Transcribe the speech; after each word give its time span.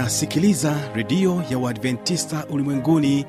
unasikiliza 0.00 0.74
redio 0.94 1.42
ya 1.50 1.58
uadventista 1.58 2.46
ulimwenguni 2.50 3.26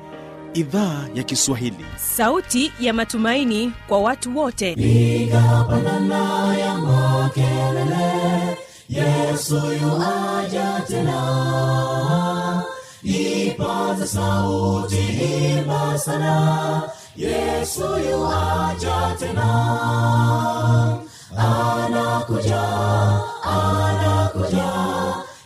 idhaa 0.54 1.06
ya 1.14 1.22
kiswahili. 1.22 1.84
Sauti 1.96 2.72
ya 2.80 2.92
matumaini 2.92 3.72
kwa 3.88 4.00
watu 4.00 4.38
wote. 4.38 4.74
Piga 4.74 5.64
pandana 5.70 6.56
ya 6.58 6.74
makelele 6.74 8.58
yesu 8.88 9.54
yuaja 9.54 10.82
tena. 10.88 12.62
Ipaza 13.02 14.06
sauti 14.06 14.96
imba 15.58 15.98
sana 15.98 16.82
yesu 17.16 17.82
yuaja 18.10 19.16
tena. 19.18 19.48
Anakuja 21.36 22.62
anakuja 23.42 24.77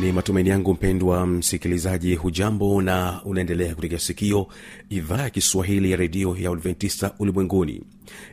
ni 0.00 0.12
matumaini 0.12 0.48
yangu 0.48 0.74
mpendwa 0.74 1.26
msikilizaji 1.26 2.14
hujambo 2.14 2.82
na 2.82 3.20
unaendelea 3.24 3.74
kutegea 3.74 3.98
sikio 3.98 4.46
idhaa 4.90 5.22
ya 5.22 5.30
kiswahili 5.30 5.90
ya 5.90 5.96
redio 5.96 6.36
ya 6.36 6.50
adventista 6.50 7.14
ulimwenguni 7.18 7.82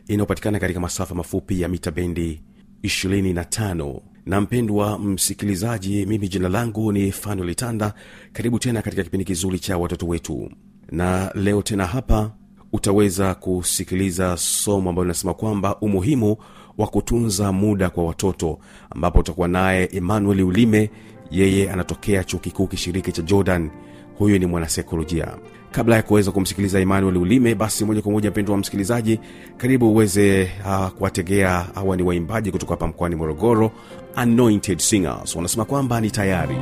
inayopatikana 0.08 0.58
katika 0.58 0.80
masafa 0.80 1.14
mafupi 1.14 1.60
ya 1.60 1.68
mita 1.68 1.90
bendi 1.90 2.42
25 2.82 4.00
na 4.26 4.40
mpendwa 4.40 4.98
msikilizaji 4.98 6.06
mimi 6.06 6.28
jina 6.28 6.48
langu 6.48 6.92
ni 6.92 7.12
fanuel 7.12 7.48
litanda 7.48 7.94
karibu 8.32 8.58
tena 8.58 8.82
katika 8.82 9.02
kipindi 9.02 9.24
kizuri 9.24 9.58
cha 9.58 9.78
watoto 9.78 10.06
wetu. 10.06 10.50
Na 10.90 11.32
leo 11.34 11.62
tena 11.62 11.86
hapa 11.86 12.32
utaweza 12.72 13.34
kusikiliza 13.34 14.36
somo 14.36 14.90
ambalo 14.90 15.04
linasema 15.04 15.34
kwamba 15.34 15.76
umuhimu 15.80 16.36
wa 16.78 16.86
kutunza 16.86 17.52
muda 17.52 17.90
kwa 17.90 18.04
watoto 18.04 18.58
ambapo 18.90 19.20
utakuwa 19.20 19.48
naye 19.48 19.88
emmanuel 19.92 20.40
ulime 20.42 20.90
yeye 21.32 21.70
anatokea 21.72 22.24
chuo 22.24 22.40
kikuu 22.40 22.66
kishiriki 22.66 23.12
cha 23.12 23.22
jordan. 23.22 23.70
Huyu 24.18 24.38
ni 24.38 24.46
mwanasaikolojia 24.46 25.28
kabla 25.70 25.96
ya 25.96 26.02
kuweza 26.02 26.30
kumsikiliza 26.30 26.80
emmanuel 26.80 27.16
ulime 27.16 27.54
basi 27.54 27.84
moja 27.84 28.02
kwa 28.02 28.12
moja 28.12 28.30
mpendo 28.30 28.52
wa 28.52 28.58
msikilizaji 28.58 29.20
karibu 29.56 29.90
uweze 29.92 30.50
uh, 30.66 30.88
kuwategea 30.88 31.66
hawa 31.74 31.96
ni 31.96 32.02
waimbaji 32.02 32.50
kutoka 32.52 32.70
hapa 32.72 32.86
mkoani 32.86 33.14
morogoro 33.16 33.70
anointed 34.16 34.78
singers. 34.78 35.36
Wanasema 35.36 35.64
kwamba 35.64 36.00
ni 36.00 36.10
tayari. 36.10 36.56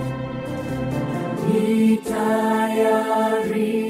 Ni 1.55 1.97
tayari 1.97 3.90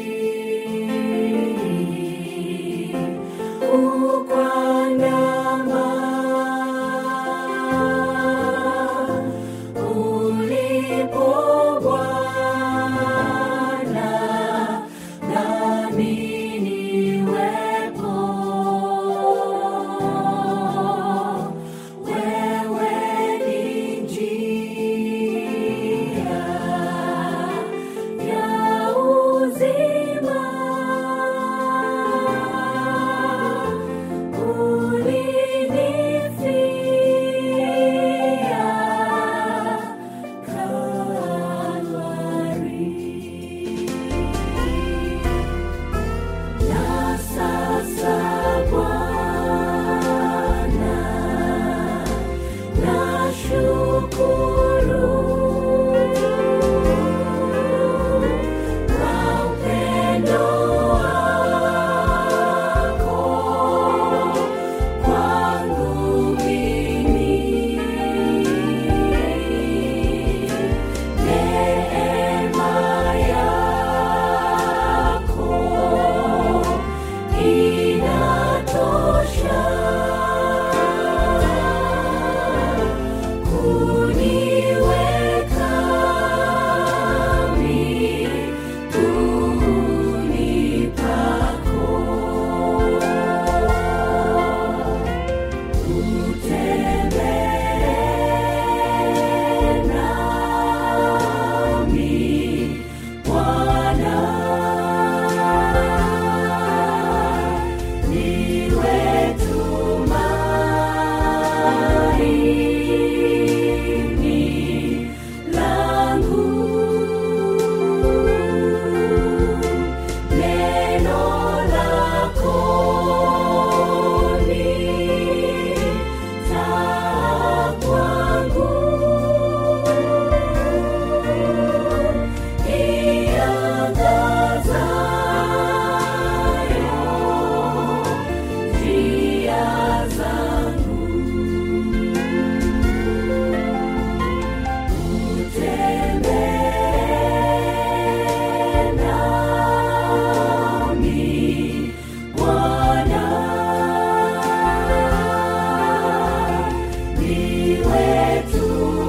wetu. 157.88 158.99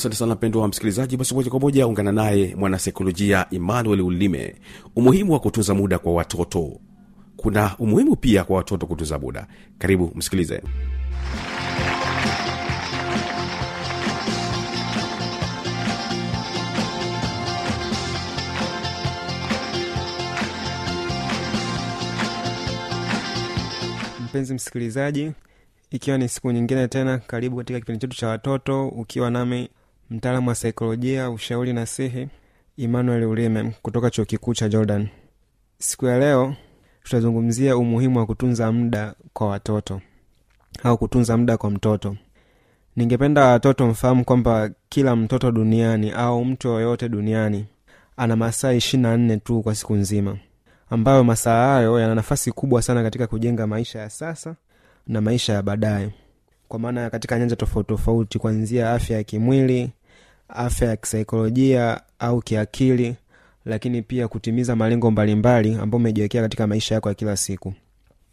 Asante 0.00 0.16
sana 0.16 0.34
mpendo 0.34 0.60
wa 0.60 0.68
msikilizaji 0.68 1.16
basi 1.16 1.34
moja 1.34 1.50
kwa 1.50 1.60
moja 1.60 1.86
ungana 1.86 2.12
naye 2.12 2.54
mwanasaikolojia 2.56 3.46
emmanuel 3.50 4.00
ulime. 4.00 4.54
Umuhimu 4.96 5.32
wa 5.32 5.40
kutunza 5.40 5.74
muda 5.74 5.98
kwa 5.98 6.12
watoto. 6.12 6.80
Kuna 7.36 7.76
umuhimu 7.78 8.16
pia 8.16 8.44
kwa 8.44 8.56
watoto 8.56 8.86
kutunza 8.86 9.18
muda. 9.18 9.46
Karibu 9.78 10.12
msikilize. 10.14 10.62
Mpenzi 24.24 24.54
msikilizaji 24.54 25.32
ikiwa 25.90 26.18
ni 26.18 26.28
siku 26.28 26.52
nyingine 26.52 26.88
tena 26.88 27.18
karibu 27.18 27.56
katika 27.56 27.80
kipindi 27.80 28.00
chetu 28.00 28.16
cha 28.16 28.28
watoto 28.28 28.88
ukiwa 28.88 29.30
nami 29.30 29.68
mtaalamu 30.10 30.48
wa 30.48 30.54
saikolojia 30.54 31.30
ushauri 31.30 31.72
na 31.72 31.86
sihi 31.86 32.28
emmanuel 32.78 33.24
ulime 33.24 33.72
kutoka 33.82 34.10
chuo 34.10 34.24
kikuu 34.24 34.54
cha 34.54 34.68
jordan. 34.68 35.08
Siku 35.78 36.06
ya 36.06 36.18
leo 36.18 36.54
tutazungumzia 37.02 37.76
umuhimu 37.76 38.18
wa 38.18 38.26
kutunza 38.26 38.72
muda 38.72 39.14
kwa 39.32 39.46
watoto 39.48 40.00
au 40.82 40.98
kutunza 40.98 41.36
muda 41.36 41.56
kwa 41.56 41.70
mtoto. 41.70 42.16
Ningependa 42.96 43.44
watoto 43.46 43.86
mfahamu 43.86 44.24
kwamba 44.24 44.70
kila 44.88 45.16
mtoto 45.16 45.52
duniani 45.52 46.10
au 46.10 46.44
mtu 46.44 46.68
yoyote 46.68 47.08
duniani 47.08 47.66
ana 48.16 48.36
masaa 48.36 48.72
ishiri 48.72 49.02
na 49.02 49.16
nne 49.16 49.36
tu 49.36 49.62
kwa 49.62 49.74
siku 49.74 49.94
nzima 49.94 50.38
ambayo 50.90 51.24
masaa 51.24 51.66
hayo 51.74 52.00
yana 52.00 52.14
nafasi 52.14 52.52
kubwa 52.52 52.82
sana 52.82 53.02
katika 53.02 53.26
kujenga 53.26 53.66
maisha 53.66 53.98
ya 53.98 54.10
sasa 54.10 54.54
na 55.06 55.20
maisha 55.20 55.52
ya 55.52 55.62
baadaye. 55.62 56.10
Kwa 56.68 56.78
maana 56.78 57.10
katika 57.10 57.38
nyanja 57.38 57.56
tofauti 57.56 57.88
tofauti 57.88 58.38
kuanzia 58.38 58.92
afya 58.92 59.16
ya 59.16 59.24
kimwili 59.24 59.90
afya 60.56 60.88
ya 60.88 60.96
kisaikolojia 60.96 62.00
au 62.18 62.40
kiakili 62.40 63.16
lakini 63.64 64.02
pia 64.02 64.28
kutimiza 64.28 64.76
malengo 64.76 65.10
mbalimbali 65.10 65.74
ambayo 65.74 65.96
umejiwekea 66.00 66.42
katika 66.42 66.66
maisha 66.66 66.94
yako 66.94 67.08
ya 67.08 67.14
kila 67.14 67.36
siku. 67.36 67.74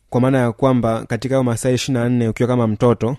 Kwa 0.10 0.22
maana 0.22 0.38
ya 0.38 0.52
kwamba 0.52 1.06
katika 1.06 1.36
hayo 1.36 1.44
masaa 1.44 1.70
ishirina 1.70 2.04
na 2.04 2.10
nne 2.10 2.28
ukiwa 2.30 2.48
kama 2.50 2.68
mtoto 2.68 3.18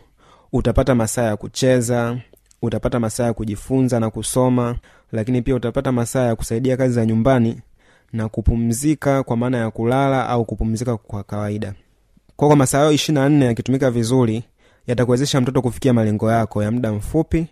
utapata 0.52 0.94
masaa 0.94 1.22
ya 1.22 1.36
kucheza 1.36 2.18
utapata 2.62 3.00
masaa 3.00 3.24
ya 3.24 3.32
kujifunza 3.32 4.00
na 4.00 4.10
kusoma 4.10 4.76
lakini 5.12 5.42
pia 5.42 5.54
utapata 5.54 5.92
masaa 5.92 6.26
ya 6.26 6.36
kusaidia 6.36 6.76
kazi 6.76 6.94
za 6.94 7.06
nyumbani 7.06 7.60
na 8.12 8.28
kupumzika 8.28 9.22
kwa 9.22 9.36
maana 9.36 9.58
ya 9.58 9.70
kulala 9.70 10.28
au 10.28 10.44
kupumzika 10.44 10.96
kwa 10.96 11.22
kawaida. 11.22 11.74
Kwa 12.36 12.48
kwa 12.48 12.56
masaa 12.56 12.78
hayo 12.78 12.92
ishirina 12.92 13.20
na 13.20 13.28
nne 13.28 13.44
yakitumika 13.44 13.90
vizuri 13.90 14.44
yatakuwezesha 14.86 15.40
mtoto 15.40 15.62
kufikia 15.62 15.92
malengo 15.92 16.30
yako 16.32 16.62
ya 16.62 16.70
muda 16.70 16.92
mfupi 16.92 17.46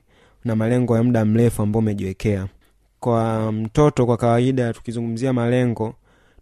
na 0.45 0.57
malengo 0.57 0.97
ya 0.97 1.03
muda 1.03 1.25
mrefu 1.25 1.63
ambao 1.63 1.79
umejiwekea. 1.79 2.47
Kwa 3.01 3.53
mtoto 3.53 4.07
kwa 4.07 4.17
kawaida 4.17 4.73
tukizungumzia 4.73 5.33
malengo 5.33 5.95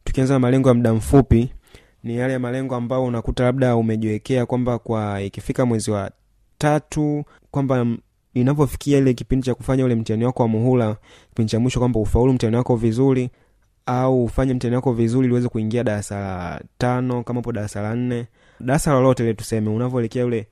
tukianza 0.04 0.34
na 0.34 0.38
malengo 0.40 0.68
ya 0.68 0.74
muda 0.74 0.94
mfupi 0.94 1.52
ni 2.02 2.16
yale 2.16 2.38
malengo 2.38 2.74
ambayo 2.74 3.04
unakuta 3.04 3.44
labda 3.44 3.76
umejiwekea 3.76 4.46
kwamba 4.46 4.78
kwa 4.78 5.22
ikifika 5.22 5.66
mwezi 5.66 5.90
wa 5.90 6.10
tatu 6.58 7.24
kwamba 7.50 7.86
inavyofikia 8.34 8.98
ile 8.98 9.14
kipindi 9.14 9.46
cha 9.46 9.54
kufanya 9.54 9.84
ule 9.84 9.94
mtihani 9.94 10.24
wako 10.24 10.42
wa 10.42 10.48
muhula 10.48 10.96
kipindi 11.28 11.50
cha 11.50 11.60
mwisho 11.60 11.78
kwamba 11.78 12.00
ufaulu 12.00 12.32
mtihani 12.32 12.56
wako 12.56 12.76
vizuri 12.76 13.30
au 13.86 14.24
ufanye 14.24 14.54
mtihani 14.54 14.76
wako 14.76 14.92
vizuri 14.92 15.34
ili 15.36 15.48
kuingia 15.48 15.84
darasa 15.84 16.20
la 16.20 16.60
tano 16.78 17.22
kama 17.22 17.40
upo 17.40 17.52
darasa 17.52 17.82
la 17.82 17.94
nne. 17.94 18.26
Darasa 18.60 18.92
lolote 18.92 19.22
ile 19.22 19.34
tuseme 19.34 19.70
unavyoelekea 19.70 20.26
ule 20.26 20.46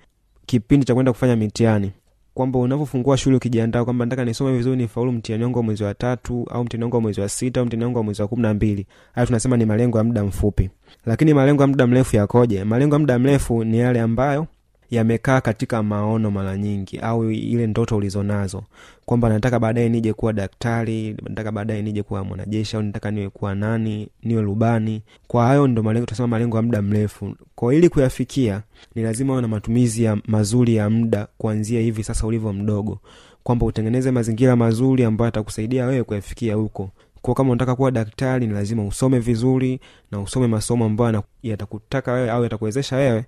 kipindi 0.46 0.86
cha 0.86 0.94
kwenda 0.94 1.12
kufanya 1.12 1.36
mitihani 1.36 1.92
kwamba 2.34 2.58
unavyofungua 2.58 3.16
shule 3.16 3.36
ukijiandaa 3.36 3.84
kwamba 3.84 4.04
nataka 4.04 4.24
nisome 4.24 4.56
vizuri 4.56 4.76
nifaulu 4.76 5.12
mtihani 5.12 5.44
wangu 5.44 5.58
wa 5.58 5.64
mwezi 5.64 5.84
wa 5.84 5.94
tatu 5.94 6.46
au 6.50 6.64
mtihani 6.64 6.84
wangu 6.84 6.96
wa 6.96 7.02
mwezi 7.02 7.20
wa 7.20 7.28
sita 7.28 7.60
au 7.60 7.66
mtihani 7.66 7.84
wangu 7.84 7.98
wa 7.98 8.04
mwezi 8.04 8.22
wa 8.22 8.28
kumi 8.28 8.42
na 8.42 8.54
mbili. 8.54 8.86
Hayo 9.12 9.26
tunasema 9.26 9.56
ni 9.56 9.64
malengo 9.64 9.98
ya 9.98 10.04
muda 10.04 10.24
mfupi. 10.24 10.70
Lakini 11.06 11.34
malengo 11.34 11.62
ya 11.62 11.66
muda 11.66 11.86
mrefu 11.86 12.16
yakoje? 12.16 12.64
Malengo 12.64 12.94
ya 12.94 12.98
muda 12.98 13.18
mrefu 13.18 13.64
ni 13.64 13.78
yale 13.78 14.00
ambayo 14.00 14.46
yamekaa 14.90 15.40
katika 15.40 15.82
maono 15.82 16.30
mara 16.30 16.56
nyingi 16.58 16.98
au 16.98 17.30
ile 17.30 17.66
ndoto 17.66 17.96
ulizonazo 17.96 18.62
kwamba 19.06 19.28
nataka 19.28 19.58
baadaye 19.60 19.88
nije 19.88 20.12
kuwa 20.12 20.32
daktari 20.32 21.16
nataka 21.28 21.52
baadaye 21.52 21.82
nije 21.82 22.02
kuwa 22.02 22.24
mwanajeshi 22.24 22.76
au 22.76 22.82
nataka 22.82 23.10
niwe 23.10 23.28
kuwa 23.30 23.54
nani 23.54 24.08
niwe 24.22 24.42
rubani. 24.42 25.02
Kwa 25.26 25.46
hayo 25.46 25.66
ndo 25.66 25.82
malengo 25.82 26.06
tunasema 26.06 26.28
malengo 26.28 26.56
ya 26.56 26.62
muda 26.62 26.82
mrefu. 26.82 27.34
Kwa 27.54 27.74
ili 27.74 27.88
kuyafikia 27.88 28.62
ni 28.94 29.02
lazima 29.02 29.32
uwe 29.32 29.42
na 29.42 29.48
matumizi 29.48 30.02
ya 30.04 30.18
mazuri 30.26 30.74
ya 30.74 30.90
muda 30.90 31.26
kuanzia 31.38 31.80
hivi 31.80 32.04
sasa 32.04 32.26
ulivyo 32.26 32.52
mdogo. 32.52 32.98
Kwamba 33.42 33.66
utengeneze 33.66 34.10
mazingira 34.10 34.56
mazuri 34.56 35.04
ambayo 35.04 35.28
atakusaidia 35.28 35.86
wewe 35.86 36.04
kuyafikia 36.04 36.54
huko. 36.54 36.90
Kwa 37.22 37.34
kama 37.34 37.50
unataka 37.50 37.76
kuwa 37.76 37.90
daktari 37.90 38.46
ni 38.46 38.52
lazima 38.54 38.84
usome 38.86 39.18
vizuri 39.18 39.80
na 40.10 40.20
usome 40.20 40.46
masomo 40.46 40.84
ambayo 40.84 41.22
yatakutaka 41.42 42.12
wewe 42.12 42.30
au 42.30 42.42
yatakuwezesha 42.42 42.96
wewe 42.96 43.24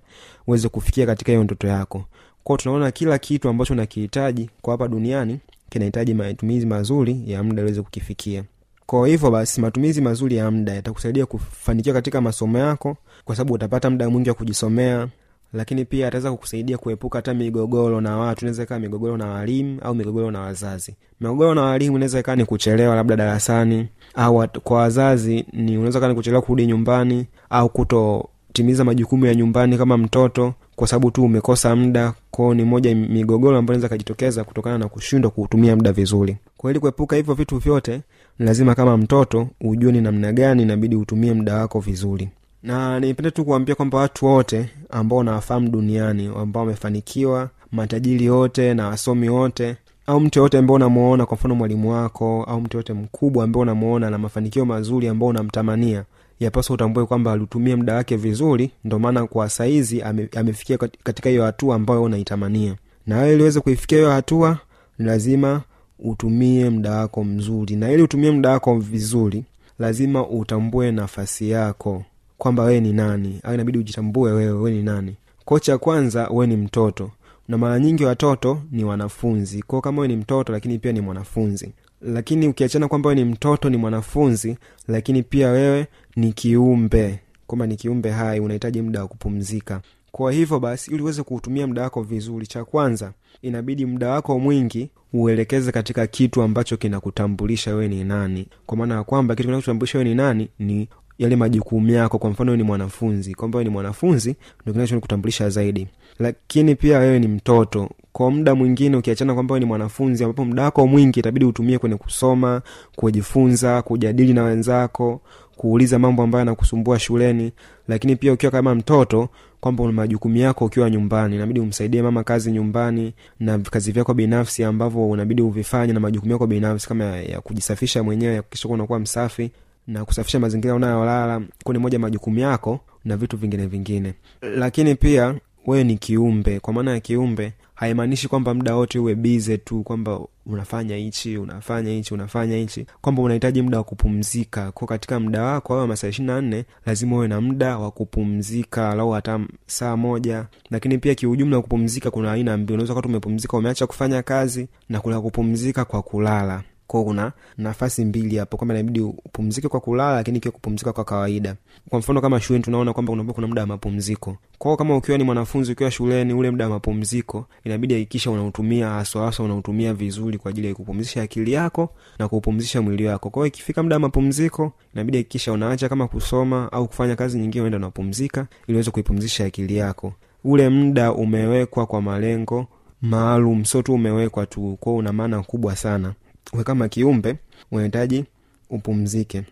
uweze 0.47 0.69
kufikia 0.69 1.05
katika 1.05 1.31
hiyo 1.31 1.43
ndoto 1.43 1.67
yako. 1.67 2.05
Kwao 2.43 2.57
tunaona 2.57 2.91
kila 2.91 3.17
kitu 3.17 3.49
ambacho 3.49 3.75
nakihitaji 3.75 4.49
kwa 4.61 4.71
hapa 4.73 4.87
duniani 4.87 5.39
kinahitaji 5.69 6.13
matumizi 6.13 6.65
mazuri 6.65 7.21
ya 7.25 7.43
muda 7.43 7.63
uweze 7.63 7.81
kukifikia. 7.81 8.43
Kwa 8.85 9.07
hivyo 9.07 9.31
basi 9.31 9.61
matumizi 9.61 10.01
mazuri 10.01 10.35
ya 10.35 10.51
muda 10.51 10.73
yatakusaidia 10.73 11.25
kufanikiwa 11.25 11.93
katika 11.95 12.21
masomo 12.21 12.57
yako 12.57 12.97
kwa 13.25 13.35
sababu 13.35 13.53
utapata 13.53 13.89
muda 13.89 14.09
mwingi 14.09 14.29
wa 14.29 14.35
kujisomea 14.35 15.07
lakini 15.53 15.85
pia 15.85 16.07
ataweza 16.07 16.31
kukusaidia 16.31 16.77
kuepuka 16.77 17.17
hata 17.17 17.33
migogoro 17.33 18.01
na 18.01 18.17
watu. 18.17 18.41
Inaweza 18.45 18.63
ikawa 18.63 18.79
migogoro 18.79 19.17
na 19.17 19.25
walimu 19.27 19.79
au 19.81 19.95
migogoro 19.95 20.31
na 20.31 20.39
wazazi. 20.39 20.95
Migogoro 21.21 21.53
na 21.55 21.61
walimu 21.61 21.95
inaweza 21.95 22.19
ikawa 22.19 22.35
ni 22.35 22.45
kuchelewa 22.45 22.95
labda 22.95 23.15
darasani 23.15 23.87
au 24.15 24.47
kwa 24.63 24.77
wazazi 24.77 25.45
ni 25.53 25.77
unaweza 25.77 25.99
kaa 25.99 26.07
ni 26.07 26.15
kuchelewa 26.15 26.41
kurudi 26.41 26.65
nyumbani 26.67 27.25
au 27.49 27.69
kutotimiza 27.69 28.83
majukumu 28.83 29.25
ya 29.25 29.35
nyumbani 29.35 29.77
kama 29.77 29.97
mtoto 29.97 30.53
kwa 30.75 30.87
sababu 30.87 31.11
tu 31.11 31.23
umekosa 31.23 31.75
muda 31.75 32.13
kwao 32.31 32.53
ni 32.53 32.63
moja 32.63 32.95
migogoro 32.95 33.57
ambayo 33.57 33.75
inaweza 33.75 33.89
kajitokeza 33.89 34.43
kutokana 34.43 34.77
na 34.77 34.87
kushindwa 34.87 35.31
kuutumia 35.31 35.75
muda 35.75 35.91
vizuri. 35.91 36.37
Kwa 36.57 36.71
ili 36.71 36.79
kuepuka 36.79 37.15
hivyo 37.15 37.33
vitu 37.33 37.57
vyote 37.57 38.01
lazima 38.39 38.75
kama 38.75 38.97
mtoto 38.97 39.47
ujue 39.61 39.91
ni 39.91 40.01
namna 40.01 40.33
gani 40.33 40.63
inabidi 40.63 40.95
utumie 40.95 41.33
muda 41.33 41.55
wako 41.55 41.79
vizuri. 41.79 42.29
Na 42.63 42.99
nipende 42.99 43.31
tu 43.31 43.45
kuambia 43.45 43.75
kwamba 43.75 43.97
watu 43.97 44.25
wote 44.25 44.69
ambao 44.89 45.23
nawafahamu 45.23 45.69
duniani 45.69 46.31
ambao 46.41 46.63
wamefanikiwa 46.63 47.49
matajiri 47.71 48.29
wote 48.29 48.73
na 48.73 48.87
wasomi 48.87 49.29
wote 49.29 49.75
au 50.07 50.19
mtu 50.19 50.39
yoyote 50.39 50.57
ambao 50.57 50.75
unamuona 50.75 51.25
kwa 51.25 51.37
mfano 51.37 51.55
mwalimu 51.55 51.91
wako 51.91 52.43
au 52.43 52.61
mtu 52.61 52.77
yoyote 52.77 52.93
mkubwa 52.93 53.43
ambao 53.43 53.61
unamuona 53.61 54.09
na 54.09 54.17
mafanikio 54.17 54.65
mazuri 54.65 55.07
ambao 55.07 55.29
unamtamania 55.29 56.03
yapaswa 56.39 56.73
utambue 56.73 57.05
kwamba 57.05 57.31
alitumia 57.31 57.77
muda 57.77 57.95
wake 57.95 58.15
vizuri 58.15 58.71
ndo 58.83 58.99
maana 58.99 59.27
kwa 59.27 59.49
saizi 59.49 60.01
ame, 60.01 60.29
amefikia 60.35 60.77
katika 60.77 61.29
hiyo 61.29 61.43
hatua 61.43 61.75
ambayo 61.75 62.03
unaitamania. 62.03 62.75
Na 63.07 63.17
wewe 63.17 63.33
iliweze 63.33 63.59
kuifikia 63.59 63.97
hiyo 63.97 64.11
hatua 64.11 64.59
ni 64.99 65.05
lazima 65.05 65.61
utumie 65.99 66.69
muda 66.69 66.91
wako 66.91 67.23
mzuri. 67.23 67.75
Na 67.75 67.91
ili 67.91 68.03
utumie 68.03 68.31
muda 68.31 68.49
wako 68.49 68.79
vizuri 68.79 69.43
lazima 69.79 70.27
utambue 70.27 70.91
nafasi 70.91 71.49
yako 71.49 72.03
kwamba 72.37 72.63
wewe 72.63 72.79
ni 72.79 72.93
nani. 72.93 73.39
Au 73.43 73.53
inabidi 73.53 73.77
ujitambue 73.77 74.31
wewe 74.31 74.51
wewe 74.51 74.71
ni 74.71 74.83
nani. 74.83 75.15
Ko 75.45 75.59
cha 75.59 75.77
kwanza 75.77 76.27
wewe 76.27 76.47
ni 76.47 76.57
mtoto. 76.57 77.11
Na 77.47 77.57
mara 77.57 77.79
nyingi 77.79 78.05
watoto 78.05 78.61
ni 78.71 78.83
wanafunzi. 78.83 79.61
Kwao 79.63 79.81
kama 79.81 80.01
wewe 80.01 80.07
ni 80.15 80.21
mtoto 80.21 80.53
lakini 80.53 80.79
pia 80.79 80.91
ni 80.91 81.01
mwanafunzi 81.01 81.71
lakini 82.05 82.47
ukiachana 82.47 82.87
kwamba 82.87 83.09
wewe 83.09 83.23
ni 83.23 83.31
mtoto 83.31 83.69
ni 83.69 83.77
mwanafunzi 83.77 84.57
lakini 84.87 85.23
pia 85.23 85.49
wewe 85.49 85.87
ni 86.15 86.33
kiumbe 86.33 87.19
kwamba 87.47 87.67
ni 87.67 87.75
kiumbe 87.75 88.09
hai 88.11 88.39
unahitaji 88.39 88.81
muda 88.81 89.01
wa 89.01 89.07
kupumzika. 89.07 89.81
Kwa 90.11 90.31
hivyo 90.31 90.59
basi 90.59 90.91
ili 90.91 91.03
uweze 91.03 91.23
kuutumia 91.23 91.67
muda 91.67 91.81
wako 91.81 92.01
vizuri 92.03 92.47
cha 92.47 92.65
kwanza 92.65 93.13
inabidi 93.41 93.85
muda 93.85 94.09
wako 94.09 94.39
mwingi 94.39 94.89
uelekeze 95.13 95.71
katika 95.71 96.07
kitu 96.07 96.41
ambacho 96.41 96.77
kinakutambulisha 96.77 97.71
wewe 97.71 97.87
ni 97.87 98.03
nani. 98.03 98.47
Kwa 98.65 98.77
maana 98.77 98.95
ya 98.95 99.03
kwamba 99.03 99.35
kitu 99.35 99.47
kinachotambulisha 99.47 99.97
wewe 99.97 100.09
ni 100.09 100.15
nani 100.15 100.49
ni 100.59 100.89
yale 101.19 101.35
majukumu 101.35 101.89
yako. 101.89 102.17
Kwa 102.19 102.29
mfano 102.29 102.55
ni 102.55 102.63
mwanafunzi 102.63 103.35
kwamba 103.35 103.63
ni 103.63 103.69
mwanafunzi 103.69 104.35
ndo 104.63 104.73
kinachokutambulisha 104.73 105.49
zaidi. 105.49 105.87
Lakini 106.19 106.75
pia 106.75 106.99
wewe 106.99 107.19
ni 107.19 107.27
mtoto. 107.27 107.89
Kwa 108.11 108.31
muda 108.31 108.55
mwingine 108.55 108.97
ukiachana 108.97 109.33
kwamba 109.33 109.59
ni 109.59 109.65
mwanafunzi 109.65 110.23
ambapo 110.23 110.45
muda 110.45 110.63
wako 110.63 110.87
mwingi 110.87 111.19
itabidi 111.19 111.45
utumie 111.45 111.77
kwenye 111.77 111.95
kusoma 111.95 112.61
kujifunza 112.95 113.81
kujadili 113.81 114.33
na 114.33 114.43
wenzako 114.43 115.21
kuuliza 115.57 115.99
mambo 115.99 116.23
ambayo 116.23 116.39
yanakusumbua 116.39 116.99
shuleni. 116.99 117.51
Lakini 117.87 118.15
pia 118.15 118.33
ukiwa 118.33 118.51
kama 118.51 118.75
mtoto 118.75 119.29
kwamba 119.59 119.91
majukumu 119.91 120.37
yako 120.37 120.65
ukiwa 120.65 120.89
nyumbani 120.89 121.35
inabidi 121.35 121.59
umsaidie 121.59 122.01
mama 122.01 122.23
kazi 122.23 122.51
nyumbani 122.51 123.13
na 123.39 123.59
kazi 123.59 123.91
vyako 123.91 124.13
binafsi 124.13 124.63
ambavyo 124.63 125.09
unabidi 125.09 125.41
uvifanye 125.41 125.93
na 125.93 125.99
majukumu 125.99 126.31
yako 126.31 126.47
binafsi 126.47 126.87
kama 126.87 127.03
ya, 127.03 127.23
ya 127.23 127.41
kujisafisha 127.41 128.03
mwenyewe 128.03 128.33
ya 128.33 128.41
kuhakikisha 128.41 128.69
unakuwa 128.69 128.99
msafi 128.99 129.51
na 129.87 130.05
kusafisha 130.05 130.39
mazingira 130.39 130.75
unayolala 130.75 131.41
kuni 131.63 131.79
moja 131.79 131.99
majukumu 131.99 132.39
yako 132.39 132.79
na 133.05 133.17
vitu 133.17 133.37
vingine 133.37 133.65
vingine. 133.67 134.13
Lakini 134.41 134.95
pia 134.95 135.35
wewe 135.67 135.83
ni 135.83 135.97
kiumbe. 135.97 136.59
Kwa 136.59 136.73
maana 136.73 136.91
ya 136.91 136.99
kiumbe 136.99 137.53
haimaanishi 137.75 138.27
kwamba 138.27 138.53
muda 138.53 138.75
wote 138.75 138.99
uwe 138.99 139.15
bize 139.15 139.57
tu 139.57 139.83
kwamba 139.83 140.19
unafanya 140.45 140.95
hichi 140.95 141.37
unafanya 141.37 141.91
hichi 141.91 142.13
unafanya 142.13 142.55
hichi. 142.57 142.85
Kwamba 143.01 143.21
unahitaji 143.21 143.61
muda 143.61 143.77
wa 143.77 143.83
kupumzika. 143.83 144.71
Ko 144.71 144.85
katika 144.85 145.19
muda 145.19 145.43
wako 145.43 145.79
au 145.79 145.87
masaa 145.87 146.07
ishiri 146.07 146.27
na 146.27 146.41
nne 146.41 146.65
lazima 146.85 147.15
uwe 147.15 147.27
na 147.27 147.41
muda 147.41 147.77
wa 147.77 147.91
kupumzika 147.91 148.89
alau 148.89 149.11
hata 149.11 149.39
saa 149.67 149.97
moja. 149.97 150.45
Lakini 150.69 150.97
pia 150.97 151.15
kiujumla 151.15 151.61
kupumzika 151.61 152.11
kuna 152.11 152.31
aina 152.31 152.57
mbili. 152.57 152.73
Unaweza 152.73 152.93
kati 152.95 153.07
tumepumzika, 153.07 153.57
umeacha 153.57 153.87
kufanya 153.87 154.23
kazi 154.23 154.67
na 154.89 154.99
kuna 154.99 155.21
kupumzika 155.21 155.85
kwa 155.85 156.01
kulala 156.01 156.63
kwao 156.87 157.03
kuna 157.03 157.31
nafasi 157.57 158.05
mbili 158.05 158.37
hapo. 158.37 158.57
Kwamba 158.57 158.73
inabidi 158.75 158.99
upumzike 159.01 159.67
kwa 159.67 159.79
kulala 159.79 160.15
lakini 160.15 160.37
ikiwa 160.37 160.51
kupumzika 160.51 160.93
kwa 160.93 161.03
kawaida. 161.05 161.55
Kwa 161.89 161.99
mfano 161.99 162.21
kama 162.21 162.39
shuleni 162.41 162.63
tunaona 162.65 162.93
kwamba 162.93 163.13
unakuwa 163.13 163.33
kuna 163.33 163.47
muda 163.47 163.61
wa 163.61 163.67
mapumziko. 163.67 164.37
Kwao 164.57 164.77
kama 164.77 164.97
ukiwa 164.97 165.17
ni 165.17 165.23
mwanafunzi 165.23 165.71
ukiwa 165.71 165.91
shuleni 165.91 166.33
ule 166.33 166.51
muda 166.51 166.65
wa 166.65 166.69
mapumziko 166.69 167.45
inabidi 167.63 167.93
hakikisha 167.93 168.31
unautumia 168.31 168.89
haswa 168.89 169.33
unautumia 169.39 169.93
vizuri 169.93 170.37
kwa 170.37 170.49
ajili 170.51 170.67
ya 170.67 170.75
kupumzisha 170.75 171.21
akili 171.21 171.51
yako 171.51 171.89
na 172.19 172.27
kuupumzisha 172.27 172.81
mwili 172.81 173.05
wako. 173.05 173.29
Kwao 173.29 173.45
ikifika 173.45 173.83
muda 173.83 173.95
wa 173.95 173.99
mapumziko 173.99 174.71
inabidi 174.93 175.17
hakikisha 175.17 175.51
unaacha 175.51 175.89
kama 175.89 176.07
kusoma 176.07 176.71
au 176.71 176.87
kufanya 176.87 177.15
kazi 177.15 177.39
nyingine 177.39 177.61
unaenda 177.61 177.77
unapumzika 177.77 178.47
ili 178.67 178.75
uweze 178.75 178.91
kuipumzisha 178.91 179.45
akili 179.45 179.77
yako. 179.77 180.13
Ule 180.43 180.69
muda 180.69 181.13
umewekwa 181.13 181.85
kwa 181.85 182.01
malengo 182.01 182.67
maalum 183.01 183.65
sio 183.65 183.81
tu 183.81 183.93
umewekwa 183.93 184.45
tu. 184.45 184.77
Kwao 184.79 184.95
una 184.95 185.13
maana 185.13 185.43
kubwa 185.43 185.75
sana 185.75 186.13
we 186.53 186.63
kama 186.63 186.89
kiumbe 186.89 187.35
unahitaji 187.71 188.25
upumzike. 188.69 189.43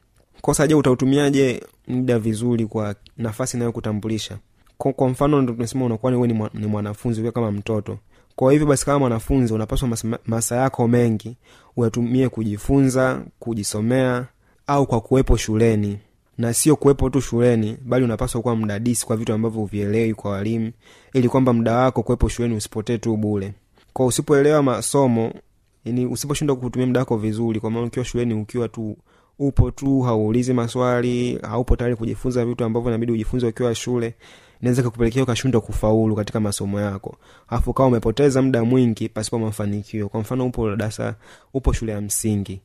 Kosa 0.41 0.67
je 0.67 0.75
utautumiaje 0.75 1.63
muda 1.87 2.19
vizuri 2.19 2.65
kwa 2.65 2.95
nafasi 3.17 3.57
inayokutambulisha? 3.57 4.37
Kwa, 4.77 5.09
mfano 5.09 5.43
tunasema 5.45 5.85
unakuwa 5.85 6.11
ni, 6.11 6.27
ni, 6.33 6.49
ni 6.53 6.67
mwanafunzi 6.67 7.19
ukiwa 7.19 7.31
kama 7.33 7.51
mtoto. 7.51 7.97
Kwa 8.35 8.51
hivyo 8.51 8.67
basi 8.67 8.85
kama 8.85 8.99
mwanafunzi 8.99 9.53
unapaswa 9.53 9.87
masa, 9.87 10.19
masa 10.25 10.55
yako 10.55 10.87
mengi 10.87 11.37
uyatumie 11.77 12.29
kujifunza 12.29 13.21
kujisomea 13.39 14.25
au 14.67 14.87
kwa 14.87 15.01
kuwepo 15.01 15.37
shuleni. 15.37 15.99
Na 16.37 16.53
sio 16.53 16.75
kuwepo 16.75 17.09
tu 17.09 17.21
shuleni 17.21 17.77
bali 17.85 18.05
unapaswa 18.05 18.41
kuwa 18.41 18.55
mdadisi 18.55 19.05
kwa 19.05 19.17
vitu 19.17 19.33
ambavyo 19.33 19.61
uvielewi 19.61 20.13
kwa 20.13 20.31
walimu 20.31 20.71
ili 21.13 21.29
kwamba 21.29 21.53
muda 21.53 21.75
wako 21.77 22.03
kuwepo 22.03 22.29
shuleni 22.29 22.55
usipotee 22.55 22.97
tu 22.97 23.17
bule 23.17 23.53
kwa 23.93 24.05
usipoelewa 24.05 24.63
masomo 24.63 25.33
yani 25.85 26.05
usiposhindwa 26.05 26.55
kutumia 26.55 26.87
muda 26.87 26.99
wako 26.99 27.17
vizuri 27.17 27.59
kwa 27.59 27.71
maana 27.71 27.85
ukiwa 27.87 28.05
shuleni 28.05 28.33
ukiwa 28.33 28.69
tu 28.69 28.97
upo 29.39 29.71
tu 29.71 30.01
hauulizi 30.01 30.53
maswali 30.53 31.39
haupo 31.41 31.75
tayari 31.75 31.95
kujifunza 31.95 32.45
vitu 32.45 32.63
ambavyo 32.63 32.89
inabidi 32.89 33.11
ujifunze 33.11 33.47
ukiwa 33.47 33.75
shule 33.75 34.15
inaweza 34.61 34.83
kukupelekea 34.83 35.23
ukashindwa 35.23 35.61
kufaulu 35.61 36.15
katika 36.15 36.39
masomo 36.39 36.81
yako. 36.81 37.15
Alafu 37.47 37.73
kawa 37.73 37.87
umepoteza 37.89 38.41
muda 38.41 38.63
mwingi 38.63 39.09
pasipo 39.09 39.39
mafanikio. 39.39 40.09
Kwa 40.09 40.19
mfano 40.19 40.45
upo 40.45 40.69
darasa 40.75 41.15
upo 41.53 41.73
shule 41.73 41.91
ya 41.91 42.01
msingi. 42.01 42.61